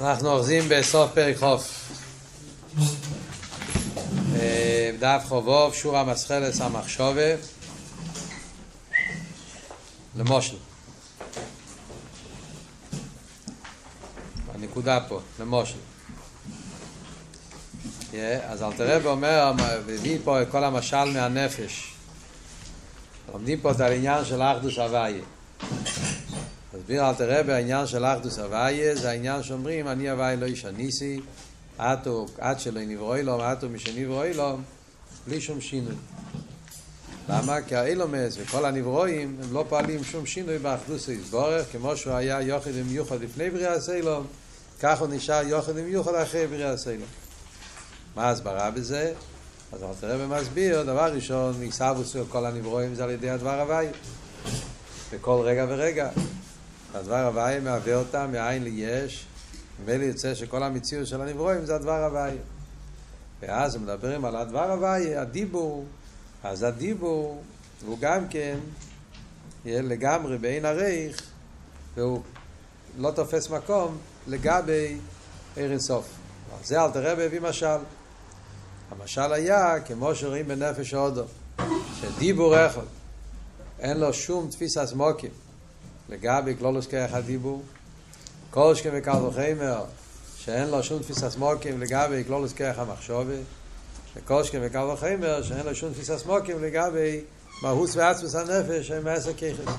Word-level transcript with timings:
אנחנו 0.00 0.30
אוחזים 0.30 0.64
בסוף 0.68 1.10
פרק 1.14 1.36
חוף. 1.36 1.92
אה, 4.36 4.90
דף 4.98 5.24
חובוב, 5.28 5.74
שורה 5.74 6.04
מסחלס 6.04 6.60
המחשובה. 6.60 7.34
למושל. 10.16 10.56
הנקודה 14.54 15.00
פה, 15.08 15.20
למושל. 15.40 15.78
Yeah, 18.12 18.16
אז 18.44 18.62
אלתרעב 18.62 19.06
אומר, 19.06 19.52
מביא 19.86 20.18
פה 20.24 20.42
את 20.42 20.50
כל 20.50 20.64
המשל 20.64 21.04
מהנפש. 21.04 21.94
לומדים 23.32 23.60
פה 23.60 23.70
את 23.70 23.80
העניין 23.80 24.24
של 24.24 24.42
אחדוס 24.42 24.78
הוויה. 24.78 25.22
מסביר 26.84 27.08
אל 27.08 27.14
תראה 27.14 27.42
בעניין 27.42 27.86
של 27.86 28.04
אחדוס 28.04 28.38
הוויה, 28.38 28.96
זה 28.96 29.10
העניין 29.10 29.42
שאומרים, 29.42 29.88
אני 29.88 30.10
הוויה 30.10 30.36
לא 30.36 30.46
איש 30.46 30.64
הניסי, 30.64 31.20
עטו, 31.78 32.26
עד 32.38 32.60
שלא 32.60 32.80
נברואי 32.80 33.22
לו, 33.22 33.42
עטו 33.42 33.68
משנברואי 33.68 34.34
לו, 34.34 34.58
בלי 35.26 35.40
שום 35.40 35.60
שינוי. 35.60 35.94
למה? 37.28 37.62
כי 37.62 37.76
האילומס 37.76 38.36
וכל 38.38 38.64
הנברואים 38.64 39.36
הם 39.42 39.52
לא 39.52 39.64
פועלים 39.68 40.04
שום 40.04 40.26
שינוי 40.26 40.58
באחדוס 40.58 41.08
היסבורך, 41.08 41.66
כמו 41.72 41.96
שהוא 41.96 42.14
היה 42.14 42.40
יוחד 42.40 42.70
ומיוחד 42.74 43.20
לפני 43.20 43.50
בריאה 43.50 43.80
סיילום, 43.80 44.26
כך 44.80 45.00
הוא 45.00 45.08
נשאר 45.08 45.42
יוחד 45.46 45.72
ומיוחד 45.74 46.14
אחרי 46.14 46.46
בריאה 46.46 46.76
סיילום. 46.76 47.08
מה 48.16 48.24
ההסברה 48.24 48.70
בזה? 48.70 49.12
אז 49.72 49.82
אל 49.82 49.88
תראה 50.00 50.16
ומסביר, 50.18 50.82
דבר 50.82 51.14
ראשון, 51.14 51.62
עיסאוווס 51.62 52.12
של 52.12 52.24
כל 52.28 52.46
הנברואים 52.46 52.94
זה 52.94 53.04
על 53.04 53.10
ידי 53.10 53.30
הדבר 53.30 53.60
הוויה. 53.60 53.92
בכל 55.12 55.40
רגע 55.44 55.66
ורגע. 55.68 56.08
הדבר 56.94 57.26
הוויה 57.26 57.60
מהווה 57.60 57.94
אותם 57.94 58.32
מאין 58.32 58.64
ליש, 58.64 59.26
ממילא 59.84 60.04
יוצא 60.04 60.34
שכל 60.34 60.62
המציאות 60.62 61.06
של 61.06 61.20
הנברואים 61.20 61.66
זה 61.66 61.74
הדבר 61.74 62.04
הוויה. 62.04 62.42
ואז 63.42 63.76
מדברים 63.76 64.24
על 64.24 64.36
הדבר 64.36 64.70
הוויה, 64.70 65.22
הדיבור, 65.22 65.84
אז 66.44 66.62
הדיבור 66.62 67.42
הוא 67.86 67.98
גם 68.00 68.28
כן 68.28 68.58
לגמרי 69.64 70.38
בעין 70.38 70.64
הריך, 70.64 71.22
והוא 71.94 72.22
לא 72.98 73.10
תופס 73.10 73.50
מקום 73.50 73.98
לגבי 74.26 74.96
עיר 75.56 75.70
אינסוף. 75.70 76.06
זה 76.64 76.82
אל 76.82 76.90
תראה 76.90 77.14
בהביא 77.14 77.40
משל. 77.40 77.78
המשל 78.90 79.32
היה 79.32 79.80
כמו 79.80 80.14
שרואים 80.14 80.48
בנפש 80.48 80.94
ההודו, 80.94 81.24
שדיבור 82.00 82.66
אחד 82.66 82.86
אין 83.78 84.00
לו 84.00 84.12
שום 84.12 84.48
תפיסת 84.50 84.92
מוקים 84.94 85.30
לגבי 86.08 86.56
כלולוס 86.58 86.86
כרך 86.86 87.14
הדיבור. 87.14 87.62
כל 88.50 88.74
שכם 88.74 88.90
וקל 88.92 89.24
וחמר, 89.28 89.84
שאין 90.36 90.68
לו 90.68 90.82
שום 90.82 91.02
תפיסת 91.02 91.36
מוקים 91.36 91.80
לגבי 91.80 92.24
כלולוס 92.26 92.52
כרך 92.52 92.78
המחשובה. 92.78 93.34
וכל 94.16 94.44
שכם 94.44 94.58
וקל 94.62 94.84
וחמר, 94.84 95.42
שאין 95.42 95.66
לו 95.66 95.74
שום 95.74 95.92
תפיסת 95.92 96.26
מוקים 96.26 96.62
לגבי 96.64 97.20
מהוס 97.62 97.96
ועצמוס 97.96 98.34
הנפש, 98.34 98.88
שהם 98.88 99.04
מעשר 99.04 99.32
ככס. 99.32 99.74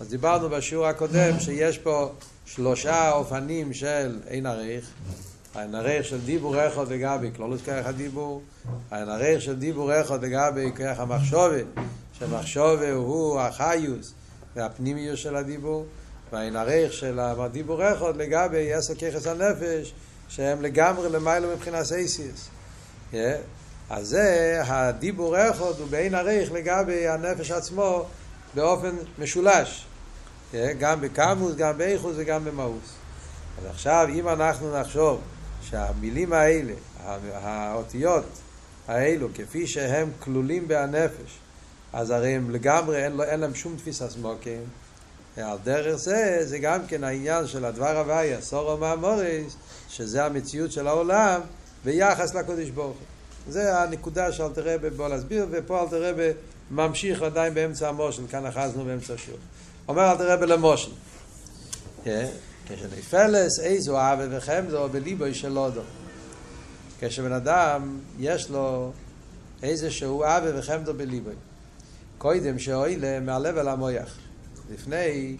אז 0.00 0.08
דיברנו 0.08 0.48
בשיעור 0.48 0.86
הקודם 0.86 1.40
שיש 1.40 1.78
פה 1.78 2.12
שלושה 2.46 3.12
אופנים 3.12 3.74
של 3.74 4.18
אין 4.26 4.46
עריך. 4.46 4.84
העין 5.54 5.74
עריך 5.74 6.04
של 6.04 6.20
דיבור 6.20 6.66
אחד 6.66 6.92
לגבי 6.92 7.30
כלולוס 7.36 7.62
כרך 7.62 7.86
הדיבור, 7.86 8.42
העין 8.90 9.08
עריך 9.08 9.42
של 9.42 9.56
דיבור 9.56 10.00
אחד 10.00 10.24
לגבי 10.24 10.72
כרך 10.74 11.00
המחשובה, 11.00 11.56
שמחשובה 12.18 12.92
הוא 12.92 13.40
החיוס, 13.40 14.14
והפנימיות 14.56 15.18
של 15.18 15.36
הדיבור, 15.36 15.86
והעין 16.32 16.56
הריך 16.56 16.92
של 16.92 17.18
הדיבור 17.18 17.92
אחד 17.92 18.16
לגבי 18.16 18.72
עשר 18.72 18.94
ככס 18.94 19.26
הנפש, 19.26 19.94
שהם 20.28 20.62
לגמרי 20.62 21.08
למעלה 21.08 21.54
מבחינת 21.54 21.92
אייסיס. 21.92 22.48
Yeah. 23.12 23.16
אז 23.90 24.08
זה 24.08 24.60
הדיבור 24.64 25.50
אחד 25.50 25.78
הוא 25.78 25.86
בעין 25.90 26.14
הריך 26.14 26.52
לגבי 26.52 27.08
הנפש 27.08 27.50
עצמו 27.50 28.04
באופן 28.54 28.96
משולש. 29.18 29.86
Yeah. 30.52 30.56
גם 30.78 31.00
בקמוס, 31.00 31.54
גם 31.54 31.78
באיכוס 31.78 32.12
וגם 32.16 32.44
במאוס. 32.44 32.94
אז 33.58 33.66
עכשיו 33.70 34.08
אם 34.14 34.28
אנחנו 34.28 34.80
נחשוב 34.80 35.20
שהמילים 35.62 36.32
האלה, 36.32 36.72
האותיות 37.32 38.24
האלו, 38.88 39.28
כפי 39.34 39.66
שהם 39.66 40.10
כלולים 40.18 40.68
בהנפש, 40.68 41.38
אז 41.92 42.10
הרי 42.10 42.34
הם 42.34 42.50
לגמרי, 42.50 43.04
אין, 43.04 43.20
אין 43.20 43.40
להם 43.40 43.54
שום 43.54 43.76
תפיסה 43.76 44.10
סמוקים. 44.10 44.64
על 45.36 45.58
דרך 45.64 45.96
זה, 45.96 46.38
זה 46.42 46.58
גם 46.58 46.86
כן 46.86 47.04
העניין 47.04 47.46
של 47.46 47.64
הדבר 47.64 47.98
הוויה, 47.98 48.40
סורו 48.40 48.76
מהמוריס, 48.76 49.56
שזה 49.88 50.24
המציאות 50.24 50.72
של 50.72 50.86
העולם 50.86 51.40
ביחס 51.84 52.34
לקודש 52.34 52.68
ברוך 52.68 52.96
הוא. 52.96 53.52
זה 53.52 53.78
הנקודה 53.78 54.32
שאל 54.32 54.48
תראה 54.54 54.76
בוא 54.96 55.08
להסביר, 55.08 55.46
ופה 55.50 55.82
אל 55.82 55.88
תראה 55.88 56.32
ממשיך 56.70 57.22
עדיין 57.22 57.54
באמצע 57.54 57.88
המושל, 57.88 58.22
כאן 58.30 58.46
אחזנו 58.46 58.84
באמצע 58.84 59.14
השיעור. 59.14 59.40
אומר 59.88 60.10
אל 60.10 60.16
תראה 60.16 60.36
למושל. 60.36 60.90
כשנפלס 62.68 63.60
איזו 63.60 63.98
אהבה 63.98 64.24
וחמדו 64.30 64.88
בליבו 64.88 65.24
של 65.32 65.56
הודו. 65.56 65.80
כשבן 67.00 67.32
אדם 67.32 67.98
יש 68.18 68.50
לו 68.50 68.92
איזשהו 69.62 70.24
אהבה 70.24 70.58
וחמדו 70.58 70.94
בליבו. 70.94 71.30
קודם 72.22 72.58
שאוילה 72.58 73.20
מהלב 73.20 73.56
אל 73.56 73.68
המויח. 73.68 74.18
לפני 74.70 75.36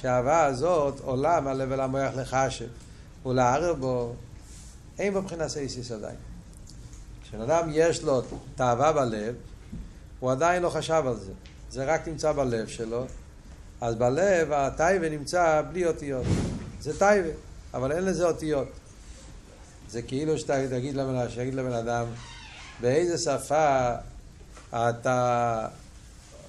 שהאהבה 0.00 0.44
הזאת 0.44 1.00
עולה 1.00 1.40
מהלב 1.40 1.72
אל 1.72 1.80
המויח 1.80 2.14
לחשב 2.16 2.66
ולערר 3.26 3.74
בו, 3.74 4.14
אין 4.98 5.12
בו 5.12 5.22
מבחינת 5.22 5.48
סייסיס 5.48 5.92
עדיין. 5.92 6.16
כשבן 7.22 7.40
אדם 7.40 7.68
יש 7.72 8.02
לו 8.02 8.22
תאווה 8.54 8.92
בלב, 8.92 9.34
הוא 10.20 10.30
עדיין 10.32 10.62
לא 10.62 10.68
חשב 10.68 11.02
על 11.06 11.16
זה. 11.16 11.32
זה 11.70 11.84
רק 11.84 12.08
נמצא 12.08 12.32
בלב 12.32 12.66
שלו, 12.66 13.06
אז 13.80 13.94
בלב 13.94 14.52
הטייבה 14.52 15.08
נמצא 15.08 15.62
בלי 15.70 15.86
אותיות. 15.86 16.26
זה 16.80 16.98
טייבה, 16.98 17.30
אבל 17.74 17.92
אין 17.92 18.04
לזה 18.04 18.26
אותיות. 18.26 18.68
זה 19.88 20.02
כאילו 20.02 20.34
לבן, 20.94 21.28
שיגיד 21.28 21.54
לבן 21.54 21.72
אדם, 21.72 22.06
באיזה 22.80 23.18
שפה 23.18 23.94
אתה 24.72 25.68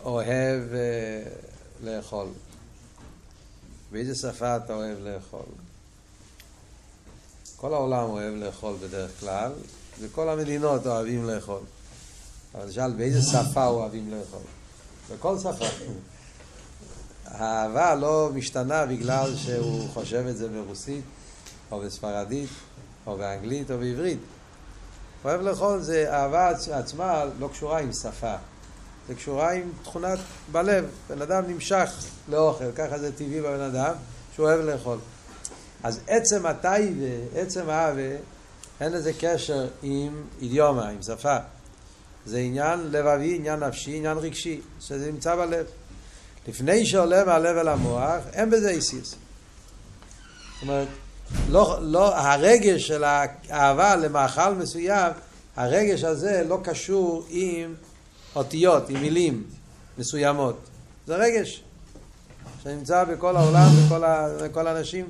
אוהב 0.06 0.62
uh, 0.72 1.86
לאכול? 1.86 2.28
באיזה 3.92 4.16
שפה 4.16 4.58
אתה 4.58 4.74
אוהב 4.74 4.98
לאכול? 5.00 5.46
כל 7.56 7.74
העולם 7.74 8.10
אוהב 8.10 8.34
לאכול 8.36 8.76
בדרך 8.82 9.20
כלל, 9.20 9.52
וכל 10.00 10.30
המדינות 10.30 10.88
אוהבים 10.88 11.26
לאכול. 11.26 11.62
אבל 12.56 12.72
שאל 12.72 12.92
באיזה 12.92 13.22
שפה 13.22 13.66
אוהבים 13.66 14.12
לאכול? 14.12 14.42
בכל 15.12 15.38
שפה. 15.40 15.66
האהבה 17.26 17.96
לא 17.96 18.30
משתנה 18.34 18.86
בגלל 18.86 19.36
שהוא 19.36 19.90
חושב 19.90 20.26
את 20.30 20.38
זה 20.38 20.50
ברוסית, 20.50 21.04
או 21.72 21.80
בספרדית, 21.80 22.50
או 23.08 23.18
באנגלית, 23.18 23.72
או 23.72 23.78
בעברית. 23.78 24.20
אוהב 25.26 25.42
לאכול 25.42 25.82
זה 25.82 26.14
אהבה 26.14 26.50
עצמה 26.72 27.26
לא 27.40 27.48
קשורה 27.48 27.80
עם 27.80 27.94
שפה. 27.94 28.36
זה 29.08 29.16
קשורה 29.16 29.52
עם 29.52 29.72
תכונת 29.84 30.20
בלב. 30.52 30.86
בן 31.10 31.22
אדם 31.22 31.44
נמשך 31.48 31.92
לאוכל, 32.30 32.72
ככה 32.76 33.00
זה 33.00 33.12
טבעי 33.12 33.42
בבן 33.42 33.62
אדם, 33.62 33.94
שהוא 34.36 34.46
אוהב 34.46 34.60
לאכול. 34.60 34.98
אז 35.84 36.00
עצם 36.08 36.46
הטייבה, 36.46 37.06
עצם 37.36 37.70
האהבה, 37.70 38.16
אין 38.82 38.92
לזה 38.92 39.12
קשר 39.20 39.68
עם 39.84 40.24
אידיומה, 40.42 40.90
עם 40.90 41.02
שפה. 41.02 41.38
זה 42.26 42.40
עניין 42.40 42.80
לבבי, 42.92 43.36
עניין 43.36 43.60
נפשי, 43.60 43.98
עניין 43.98 44.18
רגשי, 44.18 44.62
שזה 44.80 45.12
נמצא 45.12 45.36
בלב. 45.36 45.66
לפני 46.48 46.86
שעולה 46.86 47.24
מהלב 47.24 47.58
אל 47.58 47.68
המוח, 47.68 48.22
אין 48.34 48.50
בזה 48.50 48.70
איסיס. 48.70 49.10
זאת 49.10 50.62
אומרת, 50.62 50.88
לא, 51.50 51.78
לא, 51.82 52.18
הרגש 52.18 52.88
של 52.88 53.04
האהבה 53.04 53.96
למאכל 53.96 54.56
מסוים, 54.56 55.12
הרגש 55.56 56.04
הזה 56.04 56.44
לא 56.48 56.60
קשור 56.64 57.26
עם 57.30 57.76
אותיות, 58.36 58.90
עם 58.90 59.02
מילים 59.02 59.44
מסוימות. 59.98 60.60
זה 61.08 61.16
רגש 61.16 61.64
שנמצא 62.64 63.04
בכל 63.04 63.36
העולם, 63.36 63.70
בכל, 64.44 64.68
האנשים, 64.68 65.10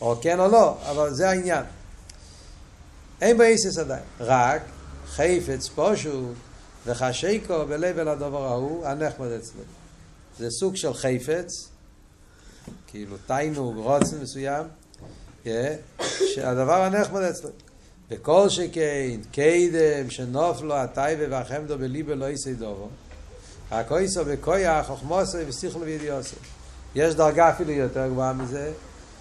או 0.00 0.16
כן 0.22 0.40
או 0.40 0.48
לא, 0.48 0.78
אבל 0.90 1.14
זה 1.14 1.30
העניין. 1.30 1.64
אין 3.20 3.38
באיסיס 3.38 3.78
עדיין, 3.78 4.02
רק 4.20 4.62
חפץ 5.06 5.68
פושוט 5.68 6.34
וחשיקו 6.86 7.66
בלב 7.66 7.98
אל 7.98 8.08
הדבר 8.08 8.46
ההוא, 8.46 8.86
הנחמד 8.86 9.28
אצלנו. 9.28 9.64
זה 10.38 10.50
סוג 10.50 10.76
של 10.76 10.94
חפץ, 10.94 11.68
כאילו 12.86 13.16
תיינוג, 13.26 13.76
רוצן 13.76 14.20
מסוים, 14.22 14.66
שהדבר 16.34 16.82
הנחמד 16.82 17.22
אצלו. 17.22 17.50
וכל 18.12 18.48
שכן, 18.48 19.20
קדם, 19.32 20.10
שנופלו 20.10 20.74
הטייבה 20.74 21.24
והחמדו 21.30 21.78
בליבו 21.78 22.14
לא 22.14 22.30
יסי 22.30 22.54
דובו, 22.54 22.88
הכויסו 23.70 24.20
וכויח, 24.26 24.86
חוכמוסו 24.86 25.38
וסיכלו 25.48 25.80
וידיוסו. 25.80 26.36
יש 26.94 27.14
דרגה 27.14 27.50
אפילו 27.50 27.70
יותר 27.70 28.08
גבוהה 28.08 28.32
מזה, 28.32 28.72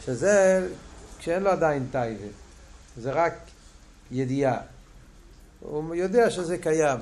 שזה 0.06 0.68
כשאין 1.20 1.44
לו 1.44 1.50
עדיין 1.50 1.88
טייבה. 1.92 2.26
זה 2.98 3.12
רק 3.12 3.34
ידיעה. 4.12 4.58
הוא 5.60 5.96
יודע 5.96 6.30
שזה 6.30 6.58
קיים. 6.58 7.00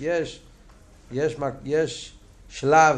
יש, 0.00 0.40
יש, 1.12 1.36
יש 1.64 2.14
שלב 2.48 2.96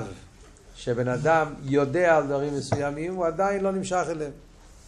שבן 0.74 1.08
אדם 1.08 1.54
יודע 1.64 2.16
על 2.16 2.26
דברים 2.26 2.56
מסוימים, 2.56 3.14
הוא 3.14 3.26
עדיין 3.26 3.62
לא 3.62 3.72
נמשך 3.72 4.04
אליהם. 4.10 4.32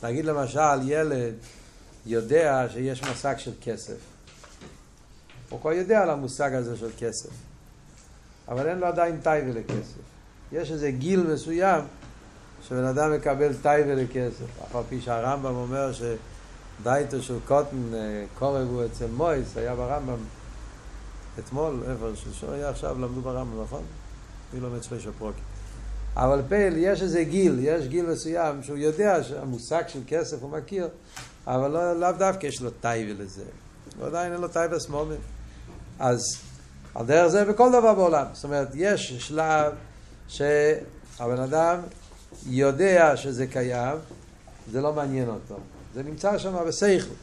נגיד 0.02 0.25
למשל, 0.25 0.82
ילד 0.82 1.35
יודע 2.06 2.66
שיש 2.72 3.02
מושג 3.02 3.34
של 3.38 3.52
כסף. 3.62 3.96
הוא 5.49 5.60
כבר 5.60 5.72
יודע 5.72 6.02
על 6.02 6.10
המושג 6.10 6.54
הזה 6.54 6.76
של 6.76 6.90
כסף. 6.99 7.31
אבל 8.49 8.69
אין 8.69 8.78
לו 8.78 8.87
עדיין 8.87 9.20
טייבה 9.20 9.60
לכסף. 9.60 10.00
יש 10.52 10.70
איזה 10.70 10.90
גיל 10.90 11.22
מסוים 11.22 11.84
שבן 12.69 12.84
אדם 12.84 13.12
מקבל 13.12 13.54
טייבה 13.62 13.94
לכסף. 13.94 14.62
אף 14.64 14.76
על 14.76 14.82
פי 14.88 15.00
שהרמב"ם 15.00 15.54
אומר 15.54 15.90
שדייטו 15.93 17.22
של 17.22 17.38
קוטן 17.46 17.94
אה, 17.94 18.25
קורב 18.38 18.69
הוא 18.69 18.84
אצל 18.84 19.06
מויס, 19.06 19.56
היה 19.56 19.75
ברמב"ם 19.75 20.19
אתמול, 21.38 21.82
איפה, 21.90 22.06
שלשום 22.14 22.50
היה 22.50 22.69
עכשיו, 22.69 22.99
למדו 22.99 23.20
ברמב"ם, 23.20 23.62
נכון? 23.62 23.82
אני 24.52 24.60
לומד 24.60 24.82
שליש 24.82 25.06
הפרוקים. 25.06 25.44
אבל 26.16 26.43
פייל, 26.49 26.75
יש 26.76 27.02
איזה 27.02 27.25
גיל, 27.25 27.58
יש 27.62 27.87
גיל 27.87 28.06
מסוים 28.06 28.62
שהוא 28.62 28.78
יודע 28.78 29.22
שהמושג 29.22 29.82
של 29.88 30.00
כסף 30.06 30.43
הוא 30.43 30.50
מכיר, 30.50 30.88
אבל 31.46 31.70
לא, 31.70 32.00
לאו 32.00 32.12
דווקא 32.12 32.46
יש 32.46 32.60
לו 32.60 32.70
טייבה 32.70 33.22
לזה. 33.22 33.44
הוא 33.98 34.06
עדיין 34.06 34.32
אין 34.32 34.40
לו 34.40 34.48
טייבה 34.48 34.78
סמומן. 34.78 35.16
אז 35.98 36.20
על 36.94 37.06
דרך 37.06 37.26
זה 37.26 37.44
בכל 37.44 37.68
דבר 37.68 37.94
בעולם. 37.94 38.26
זאת 38.32 38.44
אומרת, 38.44 38.68
יש 38.74 39.12
שלב 39.12 39.72
שהבן 40.28 41.40
אדם 41.44 41.78
יודע 42.46 43.16
שזה 43.16 43.46
קיים, 43.46 43.98
זה 44.70 44.80
לא 44.80 44.92
מעניין 44.92 45.28
אותו. 45.28 45.56
זה 45.94 46.02
נמצא 46.02 46.38
שם 46.38 46.64
בסייכות. 46.66 47.16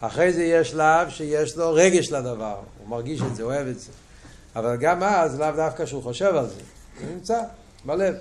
אחרי 0.00 0.32
זה 0.32 0.42
יש 0.42 0.70
שלב 0.70 1.10
שיש 1.10 1.56
לו 1.56 1.72
רגש 1.72 2.12
לדבר, 2.12 2.56
הוא 2.78 2.88
מרגיש 2.88 3.22
את 3.22 3.36
זה, 3.36 3.42
אוהב 3.42 3.66
את 3.66 3.80
זה. 3.80 3.92
אבל 4.56 4.76
גם 4.76 5.02
אז, 5.02 5.40
לאו 5.40 5.52
דווקא 5.56 5.86
שהוא 5.86 6.02
חושב 6.02 6.36
על 6.36 6.46
זה, 6.46 6.60
זה 7.00 7.14
נמצא 7.14 7.40
בלב. 7.84 8.14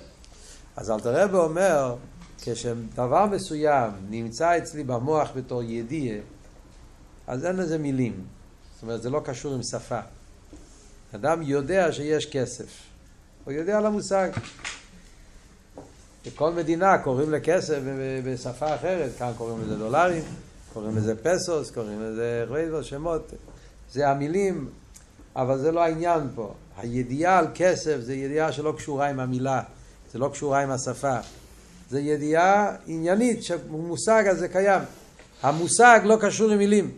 אז 0.76 0.92
אלתרבה 0.92 1.38
אומר, 1.38 1.96
כשדבר 2.46 3.26
מסוים 3.26 3.92
נמצא 4.10 4.58
אצלי 4.58 4.84
במוח 4.84 5.30
בתור 5.36 5.64
ידיעה, 5.64 6.18
אז 7.28 7.46
אין 7.46 7.56
לזה 7.56 7.78
מילים. 7.78 8.26
זאת 8.74 8.84
אומרת, 8.84 9.02
זה 9.02 9.10
לא 9.10 9.22
קשור 9.26 9.54
עם 9.54 9.64
שפה. 9.64 10.00
אדם 11.16 11.42
יודע 11.42 11.92
שיש 11.92 12.26
כסף. 12.26 12.82
הוא 13.44 13.54
יודע 13.54 13.78
על 13.78 13.86
המושג. 13.86 14.30
בכל 16.26 16.52
מדינה 16.52 16.98
קוראים 16.98 17.32
לכסף 17.32 17.80
בשפה 18.26 18.76
אחרת, 18.76 19.12
כאן 19.18 19.32
קוראים 19.38 19.62
לזה 19.62 19.78
דולרים, 19.78 20.24
קוראים 20.74 20.98
לזה 20.98 21.16
פסוס, 21.24 21.72
קוראים 21.72 22.02
לזה 22.02 22.46
רייבו, 22.48 22.84
שמות. 22.84 23.34
זה 23.92 24.10
המילים, 24.10 24.70
אבל 25.36 25.58
זה 25.58 25.72
לא 25.72 25.84
העניין 25.84 26.30
פה. 26.36 26.54
הידיעה 26.78 27.40
על 27.40 27.48
כסף 27.56 27.98
זה 28.00 28.16
ידיעה 28.16 28.52
שלא 28.52 28.74
קשורה 28.78 29.10
עם 29.10 29.20
המילה, 29.20 29.62
זה 30.14 30.20
לא 30.20 30.30
קשורה 30.34 30.64
עם 30.64 30.72
השפה. 30.72 31.18
זה 31.96 32.02
ידיעה 32.02 32.72
עניינית 32.88 33.44
שהמושג 33.44 34.24
הזה 34.28 34.48
קיים. 34.48 34.82
המושג 35.44 36.00
לא 36.04 36.18
קשור 36.22 36.52
עם 36.52 36.58
מילים. 36.58 36.92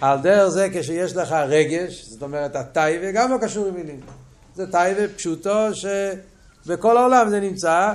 על 0.00 0.18
דרך 0.18 0.48
זה 0.48 0.68
כשיש 0.74 1.16
לך 1.16 1.32
רגש, 1.32 2.04
זאת 2.04 2.22
אומרת 2.22 2.56
הטייבה 2.56 3.12
גם 3.12 3.32
לא 3.32 3.36
קשור 3.40 3.66
עם 3.66 3.74
מילים. 3.74 4.00
זה 4.54 4.72
טייבה 4.72 5.08
פשוטו 5.16 5.68
שבכל 5.74 6.96
העולם 6.96 7.30
זה 7.30 7.40
נמצא, 7.40 7.94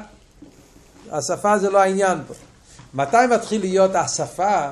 השפה 1.11 1.57
זה 1.57 1.69
לא 1.69 1.77
העניין 1.77 2.17
פה. 2.27 2.33
מתי 2.93 3.17
מתחיל 3.35 3.61
להיות 3.61 3.95
השפה? 3.95 4.69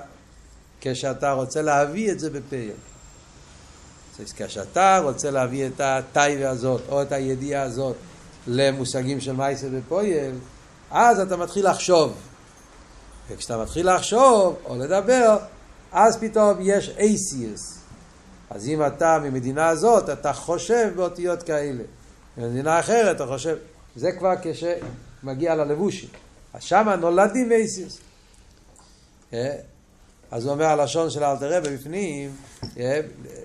כשאתה 0.82 1.32
רוצה 1.32 1.62
להביא 1.62 2.12
את 2.12 2.20
זה 2.20 2.30
בפייל. 2.30 2.72
כשאתה 4.36 5.00
רוצה 5.04 5.32
להביא 5.32 5.68
את 5.68 5.82
הטייבה 5.82 6.50
הזאת 6.50 6.82
או 6.90 7.02
את 7.02 7.12
הידיעה 7.12 7.64
הזאת 7.64 7.96
למושגים 8.48 9.22
של 9.22 9.32
מייסה 9.32 9.68
ופויל, 9.72 10.36
אז 10.92 11.20
אתה 11.20 11.38
מתחיל 11.38 11.70
לחשוב. 11.70 12.14
וכשאתה 13.30 13.58
מתחיל 13.58 13.96
לחשוב 13.96 14.56
או 14.66 14.76
לדבר, 14.76 15.38
אז 15.92 16.18
פתאום 16.18 16.58
יש 16.62 16.90
אייסיוס. 16.98 17.80
אז 18.50 18.68
אם 18.68 18.86
אתה 18.86 19.20
ממדינה 19.24 19.68
הזאת, 19.68 20.10
אתה 20.10 20.34
חושב 20.34 20.92
באותיות 20.96 21.44
כאלה. 21.44 21.84
במדינה 22.38 22.80
אחרת 22.80 23.16
אתה 23.16 23.28
חושב, 23.28 23.58
זה 23.96 24.12
כבר 24.12 24.34
כשמגיע 24.42 25.56
ללבושים. 25.56 26.10
אז 26.54 26.64
שמה 26.64 26.96
נולדים 26.96 27.52
אייסיוס. 27.52 28.00
אה? 29.34 29.56
אז 30.32 30.46
הוא 30.46 30.52
אומר 30.52 30.66
הלשון 30.66 31.10
של 31.10 31.24
אלתר 31.24 31.62
בפנים, 31.64 32.36
אה? 32.80 33.02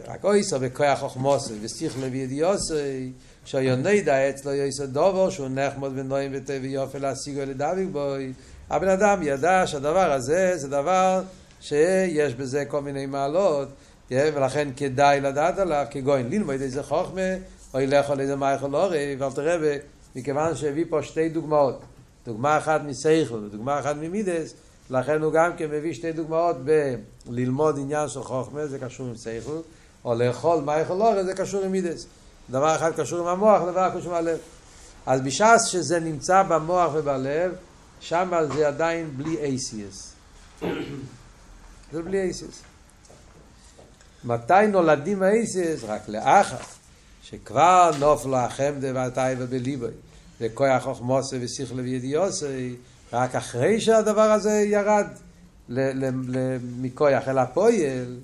רק 0.06 0.24
אויסו 0.24 0.60
בכוח 0.60 1.00
חוכמוסי 1.00 1.52
ושכלו 1.60 2.12
וידיעוסי, 2.12 3.12
שיונדע 3.44 4.30
אצלו 4.30 4.52
יויסו 4.52 4.86
דובו, 4.86 5.30
שהוא 5.30 5.48
נחמוד 5.50 5.92
ונועים 5.96 6.30
וטבע 6.34 6.66
יופי 6.66 6.98
להשיגו 6.98 7.40
לדבק 7.40 7.86
בוי. 7.92 8.32
הבן 8.70 8.88
אדם 8.88 9.22
ידע 9.22 9.66
שהדבר 9.66 10.12
הזה 10.12 10.52
זה 10.56 10.68
דבר 10.68 11.22
שיש 11.60 12.34
בזה 12.34 12.64
כל 12.64 12.82
מיני 12.82 13.06
מעלות, 13.06 13.68
ולכן 14.10 14.68
כדאי 14.76 15.20
לדעת 15.20 15.58
עליו, 15.58 15.86
כגוין 15.90 16.30
ללמוד 16.30 16.60
איזה 16.60 16.82
חוכמה, 16.82 17.20
או 17.74 17.80
ילך 17.80 18.10
על 18.10 18.20
איזה 18.20 18.36
מייכל 18.36 18.74
אורי, 18.74 19.16
ואל 19.18 19.32
תראה, 19.32 19.76
מכיוון 20.16 20.54
שהביא 20.56 20.84
פה 20.88 21.02
שתי 21.02 21.28
דוגמאות, 21.28 21.80
דוגמה 22.26 22.58
אחת 22.58 22.80
מסייכל 22.86 23.34
ודוגמה 23.34 23.78
אחת 23.78 23.96
ממידס, 23.96 24.54
לכן 24.90 25.22
הוא 25.22 25.32
גם 25.32 25.56
כן 25.56 25.70
מביא 25.70 25.94
שתי 25.94 26.12
דוגמאות 26.12 26.56
בללמוד 27.26 27.78
עניין 27.78 28.08
של 28.08 28.22
חוכמה, 28.22 28.66
זה 28.66 28.78
קשור 28.78 29.06
עם 29.06 29.16
סייכל, 29.16 29.58
או 30.04 30.14
לאכול 30.14 30.62
מייכל 30.64 30.92
אורי, 30.92 31.24
זה 31.24 31.34
קשור 31.34 31.64
עם 31.64 31.72
מידס. 31.72 32.06
דבר 32.50 32.76
אחד 32.76 32.92
קשור 33.00 33.20
עם 33.20 33.26
המוח, 33.26 33.62
דבר 33.62 33.90
קשור 33.98 34.16
עם 34.16 34.18
הלב. 34.18 34.38
אז 35.06 35.20
בש"ס 35.20 35.64
שזה 35.64 36.00
נמצא 36.00 36.42
במוח 36.42 36.92
ובלב, 36.94 37.52
שם 38.00 38.32
זה 38.56 38.68
עדיין 38.68 39.10
בלי 39.16 39.36
אייסיאס. 39.36 40.12
זה 41.92 42.02
בלי 42.02 42.22
אייסיס. 42.22 42.62
מתי 44.24 44.66
נולדים 44.68 45.22
האייסיס? 45.22 45.84
רק 45.84 46.08
לאחר 46.08 46.56
שכבר 47.22 47.90
נופלו 47.98 48.36
החמדה 48.36 48.88
והטייבה 48.94 49.46
בליבוי 49.46 49.90
וכוח 50.40 50.82
חוכמוסי 50.82 51.36
ושכלו 51.40 51.82
וידיעוסי 51.82 52.76
רק 53.12 53.34
אחרי 53.34 53.80
שהדבר 53.80 54.30
הזה 54.30 54.50
ירד 54.52 55.06
מכוח 56.80 57.28
אל 57.28 57.38
הפויל 57.38 58.16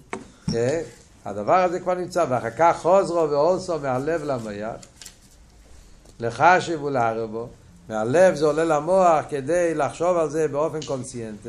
כן? 0.52 0.80
הדבר 1.24 1.56
הזה 1.56 1.80
כבר 1.80 1.94
נמצא 1.94 2.24
ואחר 2.28 2.50
כך 2.58 2.78
חוזרו 2.82 3.30
ואולסו 3.30 3.78
מהלב 3.78 4.24
למייח 4.24 4.76
לחשב 6.20 6.82
ולערבו 6.82 7.48
מהלב 7.88 8.34
זה 8.34 8.46
עולה 8.46 8.64
למוח 8.64 9.24
כדי 9.28 9.74
לחשוב 9.74 10.16
על 10.16 10.30
זה 10.30 10.48
באופן 10.48 10.78
קונסיינטי. 10.86 11.48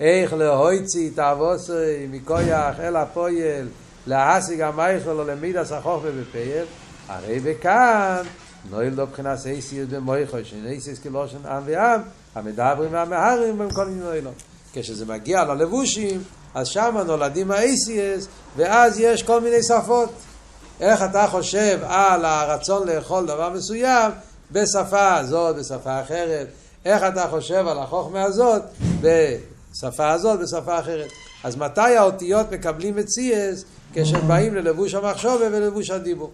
איך 0.00 0.32
להויצי 0.32 1.10
תאבוסי 1.10 2.06
מכויח 2.10 2.80
אל 2.80 2.96
הפויל 2.96 3.68
להשיג 4.06 4.60
המייכל 4.60 5.10
או 5.10 5.24
למידס 5.24 5.72
החוכמה 5.72 6.10
בפייל 6.20 6.64
הרי 7.08 7.40
וכאן 7.42 8.22
נויל 8.70 8.94
לא 8.94 9.06
מבחינת 9.06 9.38
אייסיוס 9.46 9.88
במויכו 9.90 10.36
שאין 10.44 10.66
אייסיוס 10.66 10.98
כלושן 10.98 11.46
עם 11.46 11.62
ועם 11.66 12.00
המדברים 12.34 12.92
והמהרים 12.92 13.58
במקום 13.58 13.88
נוילו 13.88 14.30
כשזה 14.72 15.06
מגיע 15.06 15.44
ללבושים 15.44 16.22
אז 16.54 16.66
שם 16.68 16.96
נולדים 17.06 17.50
האייסיוס 17.50 18.28
ואז 18.56 19.00
יש 19.00 19.22
כל 19.22 19.40
מיני 19.40 19.62
שפות 19.62 20.12
איך 20.80 21.02
אתה 21.02 21.26
חושב 21.30 21.78
על 21.82 22.24
הרצון 22.24 22.88
לאכול 22.88 23.26
דבר 23.26 23.50
מסוים 23.50 24.12
בשפה 24.52 25.14
הזאת, 25.16 25.56
בשפה 25.56 26.00
אחרת 26.00 26.46
איך 26.84 27.02
אתה 27.02 27.26
חושב 27.30 27.68
על 27.68 27.78
החוכמה 27.78 28.22
הזאת 28.22 28.62
בשפה 29.00 30.10
הזאת, 30.10 30.40
בשפה 30.40 30.78
אחרת. 30.78 31.08
אז 31.44 31.56
מתי 31.56 31.96
האותיות 31.96 32.52
מקבלים 32.52 32.98
את 32.98 33.08
סייס? 33.08 33.64
כשהם 33.94 34.28
באים 34.28 34.54
ללבוש 34.54 34.94
המחשובה 34.94 35.46
ולבוש 35.52 35.90
הדיבור. 35.90 36.30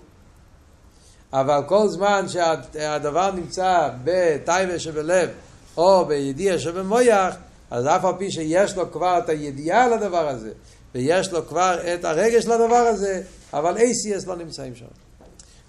אבל 1.32 1.60
כל 1.66 1.88
זמן 1.88 2.26
שהדבר 2.28 3.30
נמצא 3.30 3.88
בטייבה 4.04 4.78
שבלב 4.78 5.28
או 5.76 6.04
בידיעה 6.04 6.58
שבמויח, 6.58 7.34
אז 7.70 7.86
אף 7.86 8.04
על 8.04 8.14
פי 8.18 8.30
שיש 8.30 8.76
לו 8.76 8.92
כבר 8.92 9.18
את 9.18 9.28
הידיעה 9.28 9.84
על 9.84 9.92
הדבר 9.92 10.28
הזה, 10.28 10.50
ויש 10.94 11.32
לו 11.32 11.46
כבר 11.46 11.94
את 11.94 12.04
הרגש 12.04 12.46
לדבר 12.46 12.74
הזה, 12.74 13.22
אבל 13.52 13.76
ACS 13.76 14.26
לא 14.26 14.36
נמצאים 14.36 14.74
שם. 14.74 14.86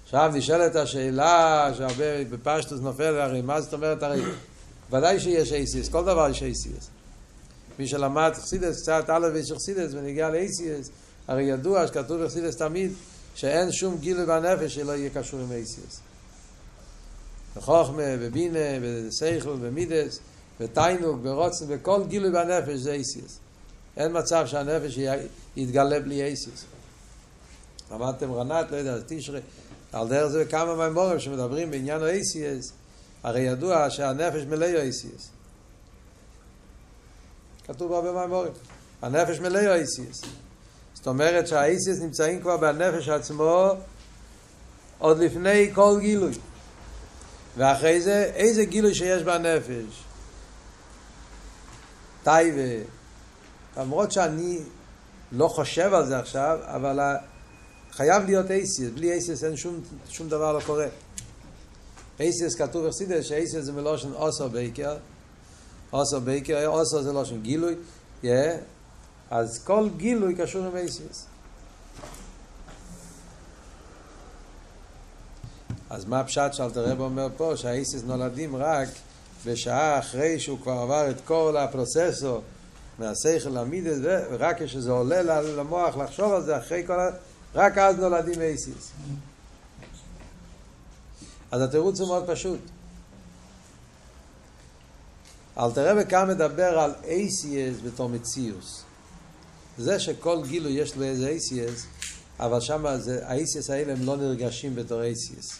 עכשיו 0.03 0.31
נשאלת 0.33 0.75
השאלה 0.75 1.71
שהרבה 1.77 2.23
בפשטוס 2.29 2.79
נופל, 2.79 3.19
הרי 3.19 3.41
מה 3.41 3.61
זאת 3.61 3.73
אומרת 3.73 4.03
הרי? 4.03 4.21
ודאי 4.91 5.19
שיש 5.19 5.51
ACS, 5.51 5.91
כל 5.91 6.01
דבר 6.01 6.29
יש 6.29 6.43
ACS. 6.43 6.85
מי 7.79 7.87
שלמד 7.87 8.31
חסידס, 8.35 8.81
קצת 8.81 9.03
א' 9.07 9.27
ויש 9.33 9.51
חסידס 9.51 9.93
ונגיע 9.93 10.29
לאייסיאס, 10.29 10.89
הרי 11.27 11.43
ידוע 11.43 11.87
שכתוב 11.87 12.23
בחסידס 12.23 12.55
תמיד 12.55 12.91
שאין 13.35 13.71
שום 13.71 13.97
גילוי 13.97 14.25
בנפש 14.25 14.75
שלא 14.75 14.91
יהיה 14.91 15.09
קשור 15.09 15.39
עם 15.39 15.51
אייסיאס. 15.51 15.99
בחוכמה, 17.55 18.17
בבינה, 18.19 18.59
בסייכל, 18.83 19.55
במידס, 19.55 20.19
ותיינוק, 20.61 21.19
ברוצן, 21.21 21.65
וכל 21.67 22.03
גילוי 22.07 22.31
בנפש 22.31 22.79
זה 22.79 22.91
אייסיאס. 22.91 23.39
אין 23.97 24.17
מצב 24.17 24.47
שהנפש 24.47 24.99
יתגלה 25.55 25.99
בלי 25.99 26.23
אייסיאס. 26.23 26.65
למדתם 27.91 28.31
רנת, 28.31 28.71
לא 28.71 28.75
יודע, 28.75 28.97
תשרי, 29.07 29.39
על 29.91 30.07
דרך 30.07 30.27
זה 30.27 30.45
כמה 30.45 30.75
מימורים 30.75 31.19
שמדברים 31.19 31.71
בעניין 31.71 32.03
ה-ACS, 32.03 32.71
הרי 33.23 33.41
ידוע 33.41 33.89
שהנפש 33.89 34.43
מלא 34.43 34.65
ACS. 34.65 35.23
כתוב 37.67 37.93
הרבה 37.93 38.11
מימורים. 38.11 38.51
הנפש 39.01 39.39
מלא 39.39 39.59
ACS. 39.59 40.25
זאת 40.93 41.07
אומרת 41.07 41.47
שה-ACS 41.47 42.01
נמצאים 42.01 42.41
כבר 42.41 42.57
בנפש 42.57 43.09
עצמו 43.09 43.71
עוד 44.99 45.19
לפני 45.19 45.71
כל 45.73 45.97
גילוי. 45.99 46.33
ואחרי 47.57 48.01
זה, 48.01 48.31
איזה 48.35 48.65
גילוי 48.65 48.95
שיש 48.95 49.23
בנפש? 49.23 50.03
טייבה. 52.23 52.83
למרות 53.77 54.11
שאני 54.11 54.59
לא 55.31 55.47
חושב 55.47 55.93
על 55.93 56.07
זה 56.07 56.19
עכשיו, 56.19 56.59
אבל 56.61 56.99
חייב 57.91 58.25
להיות 58.25 58.51
אייסיס, 58.51 58.89
בלי 58.93 59.11
אייסיס 59.11 59.43
אין 59.43 59.57
שום, 59.57 59.79
שום 60.09 60.29
דבר 60.29 60.53
לא 60.53 60.59
קורה. 60.65 60.87
אותיות 62.19 62.55
כתוב 62.55 62.87
בחסידות 62.87 63.25
שאותיות 63.25 63.63
זה 63.63 63.71
מלשון 63.71 64.13
אתא 64.13 64.49
בוקר, 64.49 64.97
אתא 65.93 66.21
בוקר, 66.21 66.67
אתא 66.67 67.03
זה 67.03 67.13
לשון 67.13 67.41
גילוי, 67.41 67.75
yeah. 68.23 68.27
אז 69.31 69.63
כל 69.63 69.89
גילוי 69.97 70.35
קשור 70.35 70.65
עם 70.65 70.75
אותיות. 70.75 71.25
אז 75.89 76.05
מה 76.05 76.19
הפשט 76.19 76.53
שאלטער 76.53 76.85
רבי 76.91 76.99
אומר 76.99 77.27
פה, 77.37 77.53
שהאותיות 77.55 78.03
נולדים 78.03 78.55
רק 78.55 78.87
בשעה 79.45 79.99
אחרי 79.99 80.39
שהוא 80.39 80.59
כבר 80.63 80.71
עבר 80.71 81.09
את 81.09 81.15
כל 81.25 81.57
הפרוצס 81.57 82.41
מהשכל 82.99 83.49
למידות, 83.49 83.97
ורק 84.03 84.63
כשזה 84.63 84.91
עולה 84.91 85.41
למוח 85.41 85.97
לחשוב 85.97 86.33
על 86.33 86.43
זה 86.43 86.57
אחרי 86.57 86.83
כל 86.87 86.99
ה... 86.99 87.09
רק 87.55 87.77
אז 87.77 87.95
נולדים 87.99 88.41
אייסיס. 88.41 88.91
אז 91.51 91.61
התירוץ 91.61 91.99
הוא 91.99 92.07
מאוד 92.07 92.23
פשוט. 92.27 92.59
אלתר 95.57 95.91
רבי 95.91 96.09
כאן 96.09 96.29
מדבר 96.29 96.79
על 96.79 96.93
אייסיאס 97.03 97.75
בתור 97.85 98.09
מציאוס. 98.09 98.83
זה 99.77 99.99
שכל 99.99 100.43
גילוי 100.47 100.71
יש 100.71 100.95
לו 100.95 101.03
איזה 101.03 101.27
אייסיאס, 101.27 101.85
אבל 102.39 102.59
שם 102.59 102.85
האייסיאס 103.23 103.69
האלה 103.69 103.93
הם 103.93 104.05
לא 104.05 104.17
נרגשים 104.17 104.75
בתור 104.75 105.01
אייסיאס. 105.01 105.57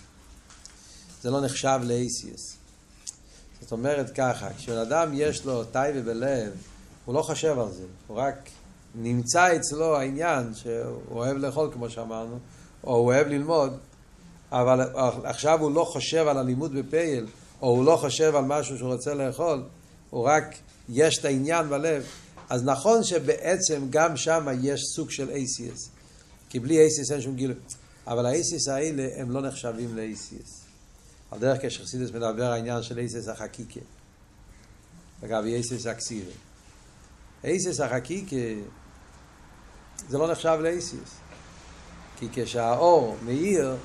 זה 1.21 1.29
לא 1.29 1.41
נחשב 1.41 1.79
לאייסיאס. 1.83 2.60
זאת 3.61 3.71
אומרת 3.71 4.09
ככה, 4.15 4.49
כשבן 4.57 4.77
אדם 4.77 5.09
יש 5.13 5.45
לו 5.45 5.63
טייבה 5.63 6.01
בלב, 6.01 6.51
הוא 7.05 7.15
לא 7.15 7.21
חושב 7.21 7.59
על 7.59 7.71
זה, 7.71 7.83
הוא 8.07 8.17
רק 8.17 8.49
נמצא 8.95 9.55
אצלו 9.55 9.97
העניין 9.97 10.53
שהוא 10.53 11.01
אוהב 11.11 11.37
לאכול 11.37 11.69
כמו 11.73 11.89
שאמרנו, 11.89 12.39
או 12.83 12.95
הוא 12.95 13.05
אוהב 13.05 13.27
ללמוד, 13.27 13.77
אבל 14.51 14.81
עכשיו 15.23 15.61
הוא 15.61 15.71
לא 15.71 15.83
חושב 15.83 16.27
על 16.27 16.37
הלימוד 16.37 16.73
בפייל, 16.73 17.27
או 17.61 17.69
הוא 17.69 17.85
לא 17.85 17.95
חושב 17.95 18.35
על 18.35 18.45
משהו 18.45 18.77
שהוא 18.77 18.93
רוצה 18.93 19.13
לאכול, 19.13 19.63
הוא 20.09 20.25
רק, 20.25 20.55
יש 20.89 21.17
את 21.17 21.25
העניין 21.25 21.69
בלב, 21.69 22.03
אז 22.49 22.63
נכון 22.63 23.03
שבעצם 23.03 23.87
גם 23.89 24.17
שם 24.17 24.47
יש 24.61 24.81
סוג 24.95 25.11
של 25.11 25.29
ACS, 25.29 25.89
כי 26.49 26.59
בלי 26.59 26.87
ACS 26.87 27.13
אין 27.13 27.21
שום 27.21 27.35
גילוי, 27.35 27.55
אבל 28.07 28.25
ה-ACS 28.25 28.71
האלה 28.71 29.07
הם 29.15 29.31
לא 29.31 29.41
נחשבים 29.41 29.95
ל-ACS. 29.95 30.70
על 31.31 31.39
דרך 31.39 31.65
כשחסידס 31.65 32.09
מדבר 32.09 32.51
העניין 32.51 32.83
של 32.83 32.99
ACS 32.99 33.31
החקיקה, 33.31 33.79
אגב, 35.25 35.43
ACS 35.43 35.89
אקסיבי. 35.91 36.31
ACS 37.43 37.83
החקיקה 37.83 38.35
זה 40.09 40.17
לא 40.17 40.31
נחשב 40.31 40.57
לאייסיס. 40.61 41.21
כי 42.19 42.27
כשהאור 42.33 43.17
מאיר, 43.25 43.75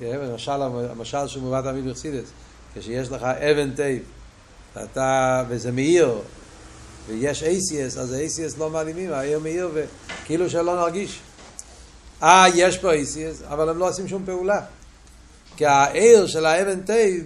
למשל 0.00 0.62
המשל 0.62 1.28
שמובא 1.28 1.60
תמיד 1.62 1.84
בחסידות, 1.84 2.28
כשיש 2.74 3.08
לך 3.08 3.22
אבן 3.22 3.74
טוב, 3.74 4.02
ואתה, 4.76 5.44
וזה 5.48 5.72
מאיר, 5.72 6.18
ויש 7.06 7.42
אותיות, 7.42 7.96
אז 7.96 8.12
האותיות 8.12 8.58
לא 8.58 8.70
מעלימים, 8.70 9.12
האור 9.12 9.38
מאיר 9.38 9.70
וכאילו 9.74 10.50
שלא 10.50 10.76
נרגיש. 10.76 11.20
אה, 12.22 12.44
יש 12.54 12.78
פה 12.78 12.92
אותיות, 12.92 13.42
אבל 13.42 13.68
הם 13.68 13.78
לא 13.78 13.88
עושים 13.88 14.08
שום 14.08 14.22
פעולה. 14.26 14.60
כי 15.56 15.66
האור 15.66 16.26
של 16.26 16.46
האבן 16.46 16.80
טוב 16.80 17.24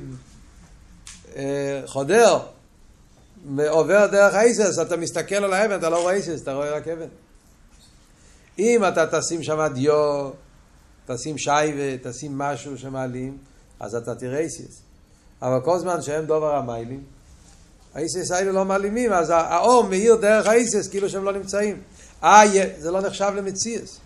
אה, 1.37 1.82
חודר, 1.87 2.38
עובר 3.68 4.06
דרך 4.06 4.35
האותיות, 4.34 4.78
אתה 4.78 4.97
מסתכל 4.97 5.35
על 5.35 5.52
האבן, 5.52 5.78
אתה 5.78 5.90
לא 5.90 6.02
רואה 6.02 6.14
אותיות, 6.14 6.42
אתה 6.42 6.54
רואה 6.54 6.70
רק 6.70 6.88
אבן. 6.88 7.08
אם 8.58 8.85
אתה 8.88 9.06
תשים 9.18 9.42
שם 9.42 9.66
דיו, 9.75 10.30
תשים 11.06 11.38
שייבה, 11.38 12.11
תשים 12.11 12.38
משהו 12.38 12.78
שמעלים, 12.78 13.38
אז 13.80 13.94
אתה 13.94 14.14
תראה 14.14 14.38
אותיות. 14.38 14.80
אבל 15.42 15.61
כל 15.64 15.78
זמן 15.78 16.02
שהם 16.02 16.26
דובר 16.26 16.54
המיילים, 16.54 17.02
האותיות 17.94 18.30
האלה 18.30 18.52
לא 18.52 18.64
מעלימים, 18.64 19.12
אז 19.12 19.30
האור 19.30 19.85
מאיר 19.85 20.16
דרך 20.16 20.47
האותיות 20.46 20.88
כאילו 20.88 21.08
שהם 21.08 21.25
לא 21.25 21.32
נמצאים. 21.32 21.82
אה, 22.25 22.42
זה 22.78 22.90
לא 22.90 23.00
נחשב 23.00 23.32
למציאות. 23.37 24.00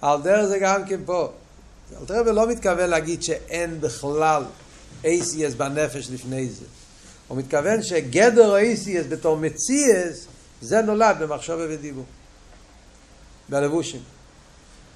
על 0.00 0.22
דרך 0.22 0.44
זה 0.44 0.58
גם 0.58 0.84
כן 0.84 1.00
פה. 1.04 1.32
אלתרבה 2.00 2.32
לא 2.32 2.48
מתכוון 2.48 2.90
להגיד 2.90 3.22
שאין 3.22 3.80
בכלל 3.80 4.42
אייסיאס 5.04 5.54
בנפש 5.54 6.10
לפני 6.10 6.48
זה. 6.48 6.64
הוא 7.28 7.38
מתכוון 7.38 7.82
שגדר 7.82 8.54
האייסיאס 8.54 9.06
בתור 9.08 9.36
מציאס, 9.36 10.26
זה 10.62 10.82
נולד 10.82 11.16
במחשבה 11.20 11.66
ודיבור. 11.68 12.04
בלבושים. 13.48 14.00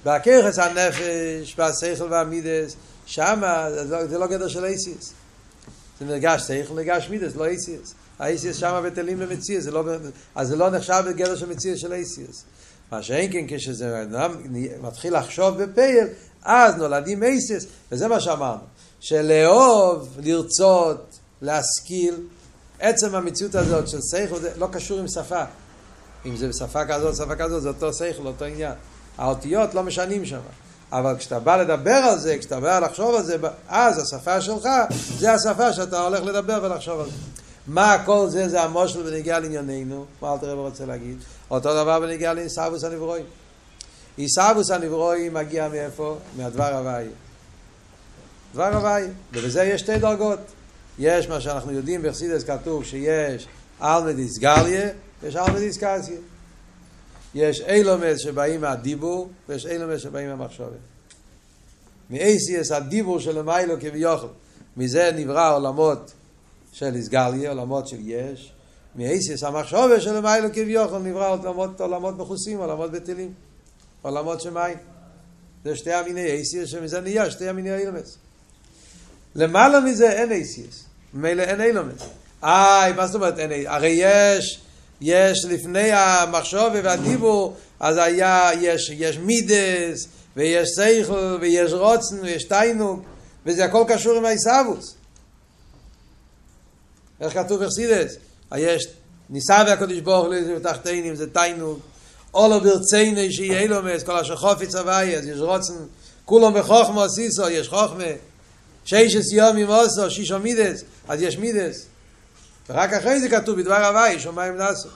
בהכרס 0.03 0.59
הנפש, 0.59 1.55
והשכל 1.57 2.07
והמידס, 2.11 2.75
שמה 3.05 3.67
זה, 3.71 4.07
זה 4.07 4.17
לא 4.17 4.27
גדר 4.27 4.47
של 4.47 4.65
אייסיס. 4.65 5.13
זה 5.99 6.05
נרגש 6.05 6.41
שכל, 6.41 6.73
נרגש 6.73 7.09
מידס, 7.09 7.35
לא 7.35 7.45
אייסיס. 7.45 7.93
האייסיס 8.19 8.57
שמה 8.57 8.81
בטלים 8.81 9.19
למציאס, 9.19 9.65
לא, 9.65 9.83
אז 10.35 10.47
זה 10.47 10.55
לא 10.55 10.69
נחשב 10.69 11.03
בגדר 11.07 11.35
של 11.35 11.49
מציאס 11.49 11.79
של 11.79 11.93
אייסיס. 11.93 12.43
מה 12.93 13.03
שאין 13.03 13.31
כן 13.31 13.45
כשזה 13.47 14.05
מתחיל 14.81 15.17
לחשוב 15.17 15.63
בפייל, 15.63 16.07
אז 16.43 16.75
נולדים 16.75 17.23
אייסיס, 17.23 17.65
וזה 17.91 18.07
מה 18.07 18.19
שאמרנו. 18.19 18.61
שלאהוב, 18.99 20.17
לרצות, 20.23 21.19
להשכיל, 21.41 22.15
עצם 22.79 23.15
המציאות 23.15 23.55
הזאת 23.55 23.87
של 23.87 23.99
שכל, 24.01 24.39
זה 24.39 24.51
לא 24.57 24.67
קשור 24.71 24.99
עם 24.99 25.07
שפה. 25.07 25.43
אם 26.25 26.35
זה 26.35 26.47
בשפה 26.47 26.85
כזאת, 26.85 27.15
שפה 27.15 27.35
כזאת, 27.35 27.61
זה 27.61 27.67
אותו 27.69 27.93
שכל, 27.93 28.25
אותו 28.25 28.45
עניין. 28.45 28.73
האותיות 29.17 29.73
לא 29.73 29.83
משנים 29.83 30.25
שם. 30.25 30.39
אבל 30.91 31.15
כשאתה 31.17 31.39
בא 31.39 31.57
לדבר 31.57 31.91
על 31.91 32.19
זה, 32.19 32.37
כשאתה 32.39 32.59
בא 32.59 32.79
לחשוב 32.79 33.15
על 33.15 33.23
זה, 33.23 33.37
אז 33.67 33.99
השפה 33.99 34.41
שלך, 34.41 34.69
זה 35.17 35.33
השפה 35.33 35.73
שאתה 35.73 35.99
הולך 35.99 36.23
לדבר 36.23 36.59
ולחשוב 36.63 36.99
על 36.99 37.05
זה. 37.05 37.17
מה 37.67 38.03
כל 38.05 38.27
זה, 38.29 38.49
זה 38.49 38.61
המושל 38.61 39.03
בנגיע 39.03 39.39
לענייננו, 39.39 40.05
מה 40.21 40.33
אלתר 40.33 40.51
רב 40.51 40.59
רוצה 40.59 40.85
להגיד? 40.85 41.17
אותו 41.51 41.73
דבר 41.73 41.99
בנגיע 41.99 42.33
לעיסאוווס 42.33 42.83
הנברואי. 42.83 43.21
עיסאוווס 44.17 44.71
הנברואי 44.71 45.29
מגיע 45.29 45.69
מאיפה? 45.69 46.17
מהדבר 46.37 46.77
הוואי. 46.77 47.05
דבר 48.53 48.75
הוואי. 48.75 49.03
ובזה 49.33 49.63
יש 49.63 49.81
שתי 49.81 49.97
דרגות. 49.97 50.39
יש 50.99 51.27
מה 51.27 51.41
שאנחנו 51.41 51.71
יודעים, 51.71 52.01
בחסידס 52.01 52.43
כתוב 52.43 52.85
שיש 52.85 53.47
אלמדיס 53.81 54.37
גליה, 54.37 54.89
יש 55.23 55.35
ארבע 55.35 55.59
דיסקסיה. 55.59 56.17
יש 57.35 57.61
אילומס 57.61 58.19
שבאים 58.19 58.61
מהדיבור, 58.61 59.29
ויש 59.49 59.65
אילומס 59.65 60.01
שבאים 60.01 60.29
מהמחשבת. 60.29 60.67
מאייסיאס 62.09 62.71
הדיבור 62.71 63.19
של 63.19 63.37
המיילו 63.37 63.75
כביוכל. 63.79 64.27
מזה 64.77 65.11
נברא 65.15 65.55
עולמות 65.55 66.11
של 66.71 66.95
איסגליה, 66.95 67.49
עולמות 67.49 67.87
של 67.87 67.97
יש. 67.99 68.52
מאייסיאס 68.95 69.43
המחשבת 69.43 70.01
של 70.01 70.15
המיילו 70.15 70.49
כביוכל 70.53 70.97
נברא 70.97 71.29
עולמות, 71.29 71.81
עולמות 71.81 72.17
מכוסים, 72.17 72.57
עולמות 72.57 72.91
בטלים. 72.91 73.33
עולמות 74.01 74.41
שמים. 74.41 74.77
זה 75.63 75.75
שתי 75.75 75.93
המיני 75.93 76.25
אייסיאס 76.25 76.69
שמזה 76.69 77.01
נהיה 77.01 77.31
שתי 77.31 77.47
המיני 77.47 77.77
אילומס. 77.77 78.17
למעלה 79.35 79.79
מזה 79.79 80.11
אין 80.11 80.31
אייסיאס. 80.31 80.83
ממילא 81.13 81.41
אין 81.41 81.61
אילומס. 81.61 82.01
איי, 82.43 82.93
מה 82.93 83.07
זאת 83.07 83.15
אומרת 83.15 83.39
אין 83.39 83.51
אייסיאס? 83.51 83.73
הרי 83.73 83.95
יש... 83.97 84.63
יש 85.03 85.45
לפני 85.45 85.91
המחשוב 85.91 86.73
והדיבור, 86.83 87.55
אז 87.79 87.97
היה, 87.97 88.49
יש, 88.61 88.89
יש 88.89 89.17
מידס, 89.17 90.07
ויש 90.35 90.69
סייכל, 90.75 91.37
ויש 91.41 91.73
רוצן, 91.73 92.19
ויש 92.21 92.43
תיינוק, 92.43 92.99
וזה 93.45 93.65
הכל 93.65 93.83
קשור 93.87 94.17
עם 94.17 94.25
העיסאוווס. 94.25 94.95
איך 97.21 97.33
כתוב 97.33 97.63
בחסידס? 97.63 98.15
יש 98.57 98.87
ניסה 99.29 99.63
והקדוש 99.67 99.99
ברוך 99.99 100.25
הוא 100.25 100.59
תחתינים, 100.63 101.15
זה 101.15 101.29
תיינוק. 101.29 101.79
אולו 102.33 102.61
ברצייני 102.61 103.31
שיהיה 103.31 103.59
אילומס, 103.59 104.03
כל 104.03 104.17
אשר 104.17 104.35
חופץ 104.35 104.75
הוואי, 104.75 105.17
אז 105.17 105.27
יש 105.27 105.39
רוצן, 105.39 105.73
כולו 106.25 106.53
בחוכמו 106.53 107.09
סיסו, 107.09 107.49
יש 107.49 107.67
חוכמה. 107.67 108.03
שישס 108.85 109.31
יום 109.31 109.57
עם 109.57 109.69
אוסו, 109.69 110.11
שישו 110.11 110.39
מידס, 110.39 110.83
אז 111.07 111.21
יש 111.21 111.37
מידס. 111.37 111.85
ורק 112.69 112.93
אחרי 112.93 113.19
זה 113.19 113.29
כתוב 113.29 113.59
בדבר 113.59 113.85
הוואי, 113.85 114.19
שמיים 114.19 114.57
נאסו. 114.57 114.89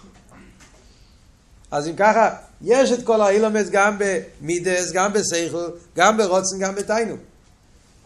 אז 1.72 1.88
אם 1.88 1.96
ככה, 1.96 2.36
יש 2.62 2.92
את 2.92 3.04
כל 3.06 3.22
האילומס 3.22 3.70
גם 3.72 3.98
במידס, 3.98 4.92
גם 4.92 5.14
בסייכל, 5.14 5.70
גם 5.96 6.18
ברוצן, 6.18 6.60
גם 6.60 6.76
בתיינוק. 6.76 7.20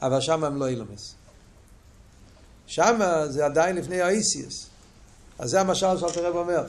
אבל 0.01 0.22
שם 0.22 0.43
הם 0.43 0.60
לא 0.60 0.67
אילומס. 0.67 1.15
שם 2.67 3.00
זה 3.29 3.46
עדיין 3.46 3.75
לפני 3.75 4.01
האיסיוס. 4.01 4.71
אז 5.41 5.50
זה 5.50 5.60
המשל 5.60 5.98
שאתה 5.98 6.21
רב 6.21 6.36
אומר. 6.36 6.63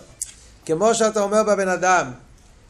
כמו 0.67 0.95
שאתה 0.95 1.21
אומר 1.21 1.43
בבן 1.43 1.69
אדם, 1.69 2.11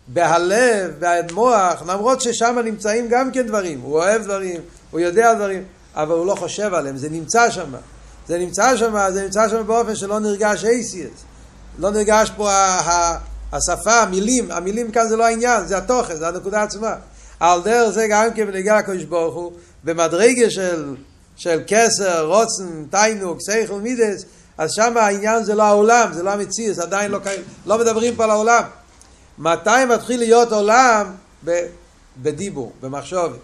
בהלב, 0.09 0.95
במוח, 0.99 1.83
למרות 1.87 2.21
ששם 2.21 2.59
נמצאים 2.65 3.09
גם 3.09 3.31
כן 3.33 3.47
דברים, 3.47 3.81
הוא 3.81 3.93
אוהב 3.93 4.23
דברים, 4.23 4.61
הוא 4.91 5.01
יודע 5.01 5.35
דברים, 5.35 5.65
אבל 5.95 6.15
הוא 6.15 6.27
לא 6.27 6.35
חושב 6.35 6.75
עליהם, 6.75 6.97
זה 6.97 7.09
נמצא 7.11 7.51
שם. 7.51 7.75
זה 8.29 8.39
נמצא 8.39 8.77
שם, 8.77 8.97
זה 9.13 9.23
נמצא 9.23 9.49
שם 9.49 9.67
באופן 9.67 9.95
שלא 9.95 10.21
נרגש 10.21 10.65
אייסיאס. 10.65 11.11
לא 11.79 11.91
נרגש 11.91 12.31
פה 12.37 12.51
השפה, 13.53 14.01
המילים, 14.01 14.51
המילים 14.51 14.91
כאן 14.91 15.09
זה 15.09 15.17
לא 15.17 15.25
העניין, 15.25 15.67
זה 15.67 15.77
התוכן, 15.77 16.17
זה 16.17 16.29
הנקודה 16.29 16.63
עצמה. 16.63 16.95
על 17.41 17.63
דרך 17.63 17.91
זה 17.91 18.07
גם 18.11 18.33
כן 18.35 18.47
בנגיע 18.47 18.79
לקדוש 18.79 19.05
ברוך 19.05 19.35
הוא, 19.35 19.53
במדרגה 19.85 20.51
של, 20.51 20.95
של 21.37 21.63
כסר, 21.67 22.27
רוצן, 22.27 22.85
תיינוק, 22.91 23.41
סייכל, 23.41 23.75
מידס, 23.81 24.25
אז 24.59 24.73
שם 24.73 24.97
העניין 24.97 25.45
זה 25.45 25.55
לא 25.55 25.63
העולם, 25.63 26.13
זה 26.13 26.23
לא 26.23 26.31
המציאות, 26.31 26.79
עדיין 26.79 27.11
לא, 27.11 27.19
לא 27.67 27.79
מדברים 27.79 28.17
פה 28.17 28.25
על 28.25 28.31
העולם. 28.31 28.63
מתי 29.39 29.85
מתחיל 29.89 30.21
להיות 30.21 30.53
עולם? 30.53 31.13
בדיבור, 32.23 32.73
במחשבת. 32.83 33.39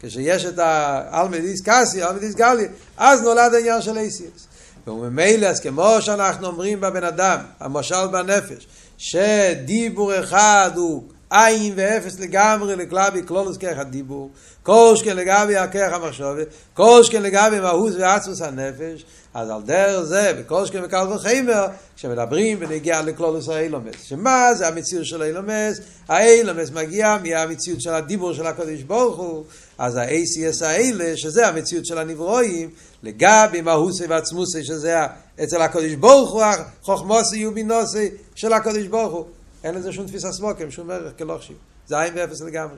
כשיש 0.00 0.44
את 0.44 0.58
האלמדיס 0.58 1.60
קאסי, 1.60 2.04
אלמדיס 2.04 2.34
גלי, 2.34 2.68
אז 2.96 3.22
נולד 3.22 3.54
העניין 3.54 3.82
של 3.82 3.98
אייסיאס. 3.98 4.46
וממילא, 4.86 5.46
אז 5.46 5.60
כמו 5.60 5.96
שאנחנו 6.00 6.46
אומרים 6.46 6.80
בבן 6.80 7.04
אדם, 7.04 7.38
המשל 7.60 8.06
בנפש, 8.06 8.66
שדיבור 8.98 10.20
אחד 10.20 10.70
הוא 10.74 11.02
עין 11.30 11.72
ואפס 11.76 12.18
לגמרי 12.18 12.76
לכלבי 12.76 13.20
כלולוס 13.26 13.56
כרך 13.56 13.78
הדיבור, 13.78 14.30
כל 14.62 14.94
שכן 14.96 15.16
לגבי 15.16 15.56
הכרך 15.56 15.92
המחשובת, 15.92 16.46
כל 16.74 17.02
שכן 17.02 17.22
לגבי 17.22 17.60
מהות 17.60 17.92
ועצמוס 17.98 18.42
הנפש, 18.42 19.04
אז 19.34 19.50
על 19.50 19.62
דרך 19.62 20.02
זה, 20.02 20.32
וכל 20.38 20.66
שכן 20.66 20.84
וקל 20.84 21.06
וחמר, 21.14 21.66
כשמדברים 21.96 22.58
ונגיע 22.60 23.02
לכלולוס 23.02 23.48
האילומס. 23.48 24.02
שמה 24.02 24.54
זה 24.54 24.68
המציאות 24.68 25.06
של 25.06 25.22
האילומס? 25.22 25.80
האילומס 26.08 26.70
מגיע 26.70 27.16
מהמציאות 27.22 27.80
של 27.80 27.94
הדיבור 27.94 28.32
של 28.32 28.46
הקדוש 28.46 28.82
ברוך 28.82 29.16
הוא, 29.16 29.44
אז 29.78 29.96
ה-ACS 29.96 30.64
האלה, 30.64 31.16
שזה 31.16 31.48
המציאות 31.48 31.86
של 31.86 31.98
הנברואים, 31.98 32.70
לגבי 33.02 33.60
מהוסי 33.60 34.06
ועצמוסי, 34.06 34.64
שזה 34.64 34.98
אצל 35.42 35.62
הקדוש 35.62 35.94
ברוך 35.94 36.32
הוא, 36.32 36.42
חוכמוסי 36.82 37.46
ובינוסי 37.46 38.10
של 38.34 38.52
הקדוש 38.52 38.86
ברוך 38.86 39.12
הוא. 39.12 39.24
אין 39.64 39.74
לזה 39.74 39.92
שום 39.92 40.06
תפיסה 40.06 40.32
סמוקים, 40.32 40.70
שום 40.70 40.90
ערך 40.90 41.12
כלוכשיב. 41.18 41.56
זה 41.88 42.00
עין 42.00 42.12
ואפס 42.16 42.40
לגמרי. 42.40 42.76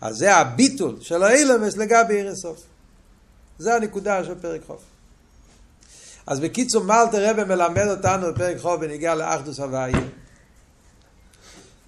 אז 0.00 0.16
זה 0.16 0.34
הביטול 0.34 0.96
של 1.00 1.22
האילמס 1.22 1.76
לגבי 1.76 2.14
עיר 2.14 2.30
הסוף. 2.30 2.62
זה 3.58 3.74
הנקודה 3.74 4.24
של 4.24 4.34
פרק 4.34 4.60
חוף. 4.66 4.91
אז 6.26 6.40
בקיצור, 6.40 6.84
מה 6.84 7.02
אלתר 7.02 7.30
רבי 7.30 7.44
מלמד 7.44 7.86
אותנו 7.90 8.32
בפרק 8.32 8.58
חוף 8.58 8.80
בניגיע 8.80 9.14
לאחדוס 9.14 9.60
הוויה? 9.60 10.00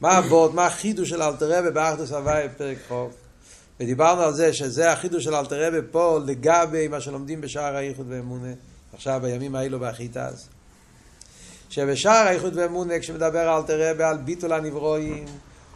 מה 0.00 0.16
הוורד, 0.16 0.54
מה 0.54 0.66
החידוש 0.66 1.10
של 1.10 1.22
אלתר 1.22 1.58
רבי 1.58 1.70
באחדוס 1.70 2.12
הוויה 2.12 2.48
בפרק 2.48 2.78
חוף? 2.88 3.12
ודיברנו 3.80 4.22
על 4.22 4.34
זה 4.34 4.52
שזה 4.52 4.92
החידוש 4.92 5.24
של 5.24 5.34
אלתר 5.34 5.66
רבי 5.66 5.86
פה 5.90 6.18
לגבי 6.26 6.88
מה 6.88 7.00
שלומדים 7.00 7.40
בשער 7.40 7.76
האיחוד 7.76 8.06
ואמונה, 8.08 8.52
עכשיו 8.94 9.20
בימים 9.22 9.54
האלו 9.54 9.80
והחיטה 9.80 10.28
שבשער 11.70 12.26
האיחוד 12.26 12.56
ואמונה 12.56 12.98
כשמדבר 12.98 13.56
אלתר 13.58 13.90
רבי 13.90 14.02
על 14.02 14.16
ביטול 14.16 14.52
הנברואים 14.52 15.24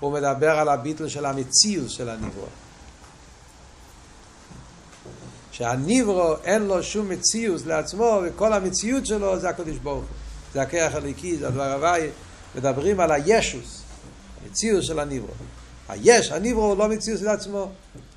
הוא 0.01 0.13
מדבר 0.13 0.51
על 0.51 0.69
הביטול 0.69 1.09
של 1.09 1.27
המציאות 1.27 1.91
של 1.91 2.09
הנברו. 2.09 2.47
שהנברו 5.59 6.35
אין 6.45 6.63
לו 6.63 6.83
שום 6.83 7.09
מציאות 7.09 7.67
לעצמו 7.67 8.21
וכל 8.25 8.53
המציאות 8.53 9.07
שלו 9.07 9.39
זה 9.39 9.49
הקדוש 9.49 9.77
ברוך 9.77 10.05
הוא. 10.05 10.17
זה 10.55 10.63
הכרך 10.63 10.95
הליקי, 10.95 11.37
זה 11.37 11.49
הדבר 11.49 11.73
הוואי. 11.73 12.09
מדברים 12.55 13.01
על 13.01 13.13
הישוס, 13.13 13.83
המציאות 14.45 14.85
של 14.85 14.99
הנברו. 14.99 15.35
היש, 15.89 16.33
הנברו 16.33 16.65
הוא 16.65 16.79
לא 16.79 16.89
מציאות 16.89 17.21
לעצמו. 17.21 17.71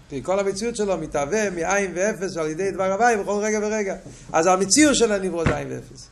כי 0.09 0.23
כל 0.23 0.39
המציאות 0.39 0.75
שלו 0.75 0.97
מתהווה 0.97 1.49
מאין 1.49 1.91
ואפס 1.95 2.37
על 2.37 2.47
ידי 2.47 2.71
דבר 2.71 2.93
הוואי 2.93 3.17
בכל 3.17 3.39
רגע 3.43 3.59
ורגע. 3.61 3.95
אז 4.33 4.47
המציאות 4.47 4.95
של 4.95 5.11
הנברו 5.11 5.45
זה 5.45 5.55
עין 5.55 5.67
ואפס. 5.71 6.07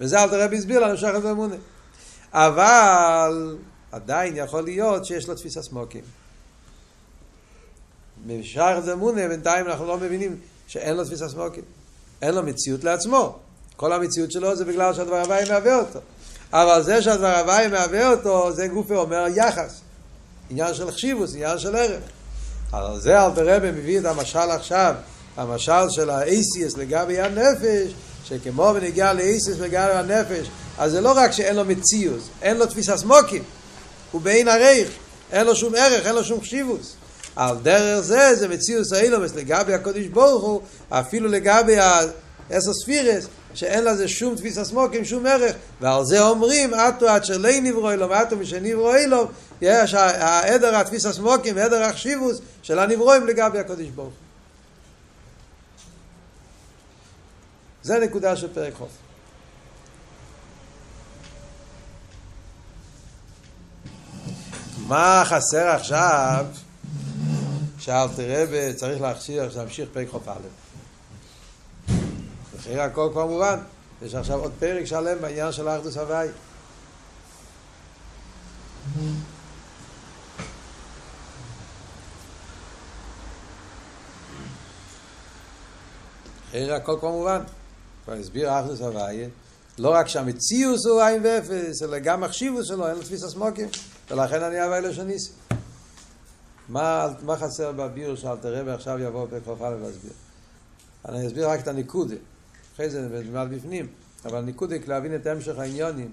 וזה 0.00 0.22
אל 0.22 0.28
תראה 0.28 0.46
הסביר 0.56 0.80
לנו 0.80 0.96
שחר 0.96 1.18
ואמונה. 1.22 1.56
אבל 2.32 3.56
עדיין 3.92 4.36
יכול 4.36 4.64
להיות 4.64 5.04
שיש 5.04 5.28
לו 5.28 5.34
תפיסה 5.34 5.62
סמוקים. 5.62 6.04
בשער 8.26 8.80
ואמונה 8.84 9.28
בינתיים 9.28 9.66
אנחנו 9.66 9.86
לא 9.86 9.96
מבינים 9.96 10.36
שאין 10.66 10.96
לו 10.96 11.04
תפיסה 11.04 11.28
סמוקים. 11.28 11.62
אין 12.22 12.34
לו 12.34 12.42
מציאות 12.42 12.84
לעצמו. 12.84 13.38
כל 13.76 13.92
המציאות 13.92 14.32
שלו 14.32 14.56
זה 14.56 14.64
בגלל 14.64 14.94
שהדבר 14.94 15.20
הוואי 15.20 15.48
מהווה 15.48 15.78
אותו. 15.78 15.98
אבל 16.52 16.82
זה 16.82 17.02
שהדבר 17.02 17.38
הוואי 17.38 17.68
מהווה 17.68 18.10
אותו, 18.10 18.52
זה 18.52 18.66
גופי 18.68 18.94
אומר 18.94 19.26
יחס. 19.34 19.80
עניין 20.50 20.74
של 20.74 20.90
חשיבוס, 20.90 21.34
עניין 21.34 21.58
של 21.58 21.76
ערך. 21.76 22.02
על 22.72 23.00
זה 23.00 23.26
אלתר 23.26 23.56
רבי 23.56 23.70
מביא 23.70 24.00
את 24.00 24.04
המשל 24.04 24.38
עכשיו, 24.38 24.94
המשל 25.36 25.90
של 25.90 26.10
האייסיאס 26.10 26.76
לגבי 26.76 27.20
הנפש, 27.20 27.92
שכמו 28.24 28.72
בנגיע 28.74 29.12
לאייסיאס 29.12 29.58
לגבי 29.58 29.76
הנפש, 29.76 30.48
אז 30.78 30.92
זה 30.92 31.00
לא 31.00 31.12
רק 31.16 31.30
שאין 31.30 31.56
לו 31.56 31.64
מציאוס, 31.64 32.28
אין 32.42 32.56
לו 32.56 32.66
תפיסה 32.66 32.96
סמוקים, 32.96 33.42
הוא 34.12 34.20
באין 34.20 34.48
עריך, 34.48 34.88
אין 35.32 35.46
לו 35.46 35.56
שום 35.56 35.74
ערך, 35.74 36.06
אין 36.06 36.14
לו 36.14 36.24
שום 36.24 36.40
חשיבוס. 36.40 36.94
על 37.38 37.56
דרך 37.62 38.00
זה, 38.00 38.34
זה 38.34 38.48
מציאוס 38.48 38.92
האילומס 38.92 39.34
לגבי 39.34 39.74
הקודש 39.74 40.06
ברוך 40.06 40.42
הוא, 40.42 40.60
אפילו 40.90 41.28
לגבי 41.28 41.76
העשר 41.78 42.72
ספירס, 42.82 43.26
שאין 43.54 43.84
לזה 43.84 44.08
שום 44.08 44.36
תפיסה 44.36 44.64
סמוקים, 44.64 45.04
שום 45.04 45.26
ערך, 45.26 45.56
ועל 45.80 46.04
זה 46.04 46.20
אומרים, 46.20 46.74
אטו 46.74 47.08
עד 47.08 47.24
שלא 47.24 47.48
נברוא 47.62 47.90
אילום, 47.90 48.12
אטו 48.12 48.36
משנברוא 48.36 48.96
אילום, 48.96 49.28
יש 49.60 49.94
העדר 49.94 50.76
התפיסה 50.76 51.12
סמוקים, 51.12 51.58
העדר 51.58 51.82
החשיבוס 51.82 52.40
של 52.62 52.78
הנברואים 52.78 53.26
לגבי 53.26 53.58
הקודש 53.58 53.86
ברוך 53.88 54.12
זה 57.82 57.98
נקודה 57.98 58.36
של 58.36 58.48
פרק 58.54 58.74
חוף. 58.74 58.90
מה 64.86 65.22
חסר 65.26 65.68
עכשיו 65.68 66.46
שאל 67.88 68.08
תראה 68.16 68.72
צריך 68.74 69.00
להכשיר, 69.00 69.50
להמשיך 69.56 69.88
פרק 69.92 70.08
חוף 70.08 70.28
א'. 70.28 70.32
אחרי 72.58 72.80
הכל 72.80 73.08
כבר 73.12 73.26
מובן. 73.26 73.58
יש 74.02 74.14
עכשיו 74.14 74.40
עוד 74.40 74.52
פרק 74.58 74.84
שלם 74.84 75.18
בעניין 75.20 75.52
של 75.52 75.68
האחדוס 75.68 75.96
הוואי. 75.96 76.28
אחרי 86.48 86.72
הכל 86.72 86.96
כבר 87.00 87.10
מובן. 87.10 87.42
כבר 88.04 88.14
הסביר 88.14 88.50
האחדוס 88.50 88.80
הוואי. 88.80 89.24
לא 89.78 89.90
רק 89.90 90.08
שהמציאוס 90.08 90.86
הוא 90.86 91.02
עין 91.02 91.20
ואפס, 91.24 91.82
אלא 91.82 91.98
גם 91.98 92.24
החשיבוס 92.24 92.66
שלו, 92.68 92.88
אין 92.88 92.96
לו 92.96 93.02
תפיס 93.02 93.24
הסמוקים, 93.24 93.68
ולכן 94.10 94.42
אני 94.42 94.60
אהבה 94.60 94.78
אלו 94.78 94.94
שניסי. 94.94 95.30
מה, 96.68 97.06
מה 97.22 97.36
חסר 97.36 97.72
בביור 97.72 98.14
שאל 98.16 98.36
תראה 98.36 98.62
ועכשיו 98.66 98.98
יבוא 98.98 99.26
כ"א 99.26 99.68
להסביר? 99.82 100.12
אני 101.08 101.26
אסביר 101.26 101.50
רק 101.50 101.60
את 101.60 101.68
הניקודה. 101.68 102.14
אחרי 102.74 102.90
זה 102.90 103.08
נלמד 103.08 103.46
בפנים, 103.50 103.86
אבל 104.24 104.40
ניקודיק 104.40 104.88
להבין 104.88 105.14
את 105.14 105.26
המשך 105.26 105.58
העניונים 105.58 106.12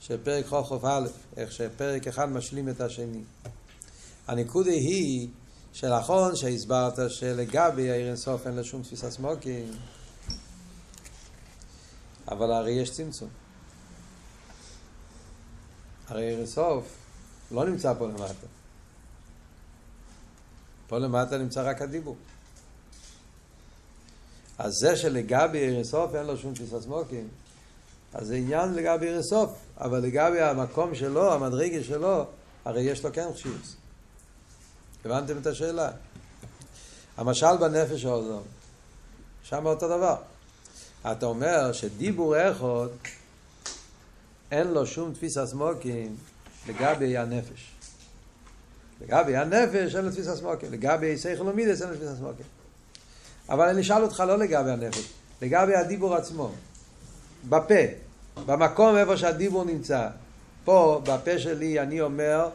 של 0.00 0.16
פרק 0.24 0.46
חוף 0.46 0.84
א', 0.84 1.08
איך 1.36 1.52
שפרק 1.52 2.06
אחד 2.06 2.28
משלים 2.28 2.68
את 2.68 2.80
השני. 2.80 3.22
הניקודה 4.26 4.70
היא 4.70 5.28
שנכון 5.72 6.36
שהסברת 6.36 7.10
שלגבי 7.10 7.90
העיר 7.90 8.08
אינסוף 8.08 8.46
אין 8.46 8.54
לה 8.54 8.64
שום 8.64 8.82
תפיסה 8.82 9.10
סמוקים, 9.10 9.72
אבל 12.28 12.52
הרי 12.52 12.72
יש 12.72 12.90
צמצום. 12.90 13.28
הרי 16.08 16.24
עיר 16.24 16.38
אינסוף 16.38 16.84
לא 17.50 17.66
נמצא 17.66 17.94
פה 17.98 18.06
למטה. 18.06 18.57
פה 20.88 20.98
למטה 20.98 21.38
נמצא 21.38 21.70
רק 21.70 21.82
הדיבור. 21.82 22.16
אז 24.58 24.72
זה 24.72 24.96
שלגבי 24.96 25.58
אירסוף 25.58 26.14
אין 26.14 26.26
לו 26.26 26.36
שום 26.36 26.54
תפיסה 26.54 26.80
סמוקים, 26.80 27.28
אז 28.14 28.26
זה 28.26 28.34
עניין 28.34 28.74
לגבי 28.74 29.06
אירסוף, 29.06 29.50
אבל 29.78 29.98
לגבי 29.98 30.40
המקום 30.40 30.94
שלו, 30.94 31.32
המדרגה 31.32 31.84
שלו, 31.84 32.24
הרי 32.64 32.80
יש 32.80 33.04
לו 33.04 33.12
כן 33.12 33.28
חשיבוס. 33.34 33.76
הבנתם 35.04 35.38
את 35.38 35.46
השאלה? 35.46 35.90
המשל 37.16 37.56
בנפש 37.60 38.04
האוזון, 38.04 38.42
שם 39.42 39.66
אותו 39.66 39.88
דבר. 39.88 40.16
אתה 41.12 41.26
אומר 41.26 41.72
שדיבור 41.72 42.50
אחד 42.50 42.88
אין 44.50 44.66
לו 44.66 44.86
שום 44.86 45.12
תפיסה 45.12 45.46
סמוקים 45.46 46.16
לגבי 46.68 47.16
הנפש. 47.16 47.77
לגבי 49.00 49.36
הנפש 49.36 49.96
אין 49.96 50.04
לו 50.04 50.10
תפיסה 50.10 50.36
סמוקים, 50.36 50.72
לגבי 50.72 51.18
סייכל 51.18 51.48
ומידס 51.48 51.82
אין 51.82 51.90
לו 51.90 51.96
תפיסה 51.96 52.16
סמוקים. 52.16 52.44
אבל 53.48 53.68
אני 53.68 53.80
אשאל 53.80 54.02
אותך 54.02 54.20
לא 54.20 54.38
לגבי 54.38 54.70
הנפש, 54.70 55.12
לגבי 55.42 55.74
הדיבור 55.74 56.14
עצמו. 56.14 56.52
בפה, 57.48 57.74
במקום 58.46 58.96
איפה 58.96 59.16
שהדיבור 59.16 59.64
נמצא. 59.64 60.08
פה, 60.64 61.00
בפה 61.04 61.38
שלי, 61.38 61.80
אני 61.80 62.00
אומר 62.00 62.48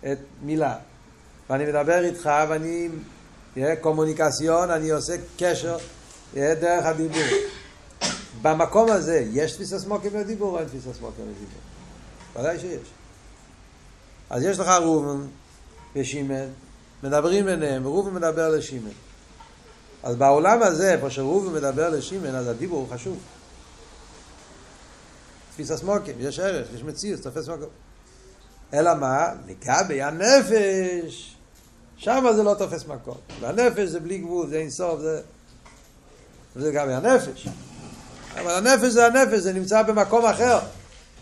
את 0.00 0.18
מילה. 0.42 0.76
ואני 1.50 1.64
מדבר 1.66 2.04
איתך 2.04 2.30
ואני, 2.48 2.88
קומוניקציון, 3.80 4.70
אני 4.70 4.90
עושה 4.90 5.16
קשר 5.38 5.76
דרך 6.34 6.86
הדיבור. 6.86 7.22
במקום 8.42 8.90
הזה, 8.90 9.24
יש 9.32 9.52
תפיסה 9.52 9.78
סמוקים 9.78 10.16
לדיבור 10.16 10.52
או 10.52 10.58
אין 10.58 10.68
תפיסה 10.68 10.94
סמוקים 10.94 11.24
לדיבור? 11.24 11.60
ודאי 12.36 12.58
שיש. 12.58 12.88
אז 14.30 14.42
יש 14.42 14.58
לך 14.58 14.68
ראובן 14.68 15.26
ושימן, 15.96 16.46
מדברים 17.02 17.44
ביניהם, 17.44 17.86
ראובן 17.86 18.14
מדבר 18.14 18.48
לשימן. 18.48 18.90
אז 20.02 20.16
בעולם 20.16 20.62
הזה, 20.62 20.92
איפה 20.92 21.10
שראובן 21.10 21.52
מדבר 21.52 21.88
לשימן, 21.88 22.34
אז 22.34 22.48
הדיבור 22.48 22.78
הוא 22.78 22.88
חשוב. 22.98 23.18
תפיסה 25.52 25.76
סמוקים, 25.76 26.14
יש 26.18 26.38
ערך, 26.38 26.68
יש 26.74 26.82
מציאות, 26.82 27.20
תופס 27.20 27.48
מקום. 27.48 27.68
אלא 28.74 28.94
מה? 28.94 29.28
לגבי 29.48 30.02
הנפש, 30.02 31.36
שם 31.96 32.24
זה 32.36 32.42
לא 32.42 32.54
תופס 32.54 32.86
מקום. 32.86 33.16
והנפש 33.40 33.88
זה 33.88 34.00
בלי 34.00 34.18
גבול, 34.18 34.48
זה 34.48 34.56
אינסוף, 34.56 35.00
זה... 35.00 35.20
זה 36.56 36.70
לגבי 36.70 36.92
הנפש. 36.92 37.48
אבל 38.34 38.50
הנפש 38.50 38.92
זה 38.92 39.06
הנפש, 39.06 39.38
זה 39.38 39.52
נמצא 39.52 39.82
במקום 39.82 40.24
אחר. 40.24 40.58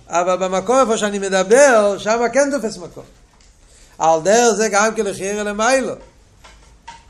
אבל 0.09 0.37
במקום 0.37 0.77
איפה 0.81 0.97
שאני 0.97 1.19
מדבר, 1.19 1.99
שם 1.99 2.21
כן 2.33 2.51
תופס 2.51 2.79
מקום. 2.79 3.05
על 3.99 4.21
דרך 4.23 4.55
זה 4.57 4.69
גם 4.69 4.95
כן 4.95 5.07
לחיירה 5.07 5.43
למיילו. 5.43 5.95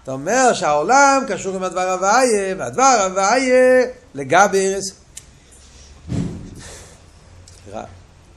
אתה 0.02 0.12
אומר 0.12 0.52
שהעולם 0.52 1.24
קשור 1.28 1.56
עם 1.56 1.62
הדבר 1.62 1.90
הוויה, 1.90 2.54
והדבר 2.58 2.82
הוויה 3.04 3.86
לגבי 4.14 4.74
ארץ... 4.74 4.90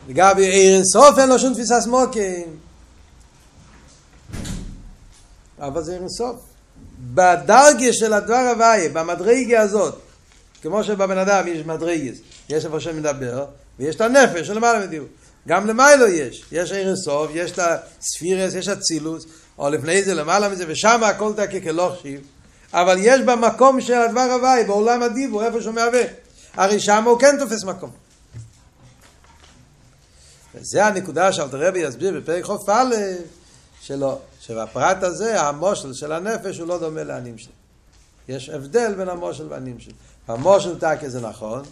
לגבי 0.07 0.45
עיר 0.45 0.83
סוף 0.83 1.19
אין 1.19 1.29
לו 1.29 1.39
שום 1.39 1.53
תפיסה 1.53 1.81
סמוקים. 1.81 2.57
אבל 5.59 5.83
זה 5.83 5.93
עיר 5.93 6.09
סוף. 6.09 6.35
בדרגה 7.13 7.93
של 7.93 8.13
הדבר 8.13 8.51
הוויה, 8.53 8.89
במדרגה 8.89 9.61
הזאת, 9.61 9.99
כמו 10.61 10.83
שבבן 10.83 11.17
אדם 11.17 11.47
יש 11.47 11.65
מדרגס, 11.65 12.17
יש 12.49 12.65
איפה 12.65 12.79
שמדבר, 12.79 13.45
ויש 13.79 13.95
את 13.95 14.01
הנפש 14.01 14.47
שלמעלה 14.47 14.87
מדיוק. 14.87 15.07
גם 15.47 15.67
למיילו 15.67 16.07
יש, 16.07 16.45
יש 16.51 16.71
עיר 16.71 16.95
יש 17.33 17.51
את 17.51 17.59
הספירס, 17.59 18.53
יש 18.53 18.67
אצילוס, 18.67 19.25
או 19.57 19.69
לפני 19.69 20.03
זה 20.03 20.13
למעלה 20.13 20.49
מזה, 20.49 20.65
ושם 20.67 21.03
הכל 21.03 21.33
תקה 21.33 21.59
כלוכשיב, 21.59 22.21
אבל 22.73 22.97
יש 22.99 23.21
במקום 23.21 23.81
של 23.81 23.93
הדבר 23.93 24.27
הוואי, 24.33 24.63
בעולם 24.63 25.03
הדיבור, 25.03 25.43
איפה 25.43 25.61
שהוא 25.61 25.73
מהווה. 25.73 26.01
הרי 26.53 26.79
שם 26.79 27.03
הוא 27.03 27.19
כן 27.19 27.35
תופס 27.39 27.63
מקום. 27.63 27.89
וזה 30.55 30.85
הנקודה 30.85 31.33
שאלתר 31.33 31.67
רבי 31.67 31.79
יסביר 31.79 32.19
בפרק 32.19 32.43
חוף 32.43 32.69
א', 32.69 32.95
שלא, 33.81 34.19
שבפרט 34.39 35.03
הזה 35.03 35.41
המושל 35.41 35.93
של 35.93 36.11
הנפש 36.11 36.57
הוא 36.57 36.67
לא 36.67 36.79
דומה 36.79 37.03
לענים 37.03 37.37
שלו. 37.37 37.53
יש 38.27 38.49
הבדל 38.49 38.93
בין 38.93 39.09
המושל 39.09 39.47
והנים 39.49 39.79
שלו. 39.79 39.93
המושל 40.27 40.79
תקה 40.79 41.09
זה 41.09 41.21
נכון, 41.21 41.63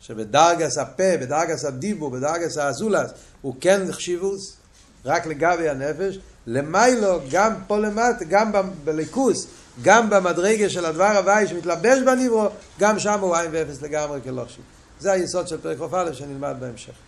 שבדרגס 0.00 0.78
הפה, 0.78 1.16
בדרגס 1.20 1.64
הדיבור, 1.64 2.10
בדרגס 2.10 2.58
האזולס, 2.58 3.10
הוא 3.42 3.54
כן 3.60 3.92
חשיבוס, 3.92 4.56
רק 5.04 5.26
לגבי 5.26 5.68
הנפש, 5.68 6.18
למיילו, 6.46 7.20
גם 7.30 7.52
פה 7.66 7.78
למטה, 7.78 8.24
גם 8.24 8.52
בליכוס, 8.84 9.46
גם 9.82 10.10
במדרגה 10.10 10.70
של 10.70 10.84
הדבר 10.84 11.16
הוואי 11.16 11.48
שמתלבש 11.48 11.98
בניברו, 12.06 12.48
גם 12.78 12.98
שם 12.98 13.20
הוא 13.20 13.36
עין 13.36 13.50
ואפס 13.52 13.82
לגמרי 13.82 14.20
כלא 14.24 14.44
חשיב. 14.44 14.64
זה 15.00 15.12
היסוד 15.12 15.48
של 15.48 15.60
פרק 15.60 15.78
כ"א 15.78 16.12
שנלמד 16.12 16.56
בהמשך. 16.60 16.92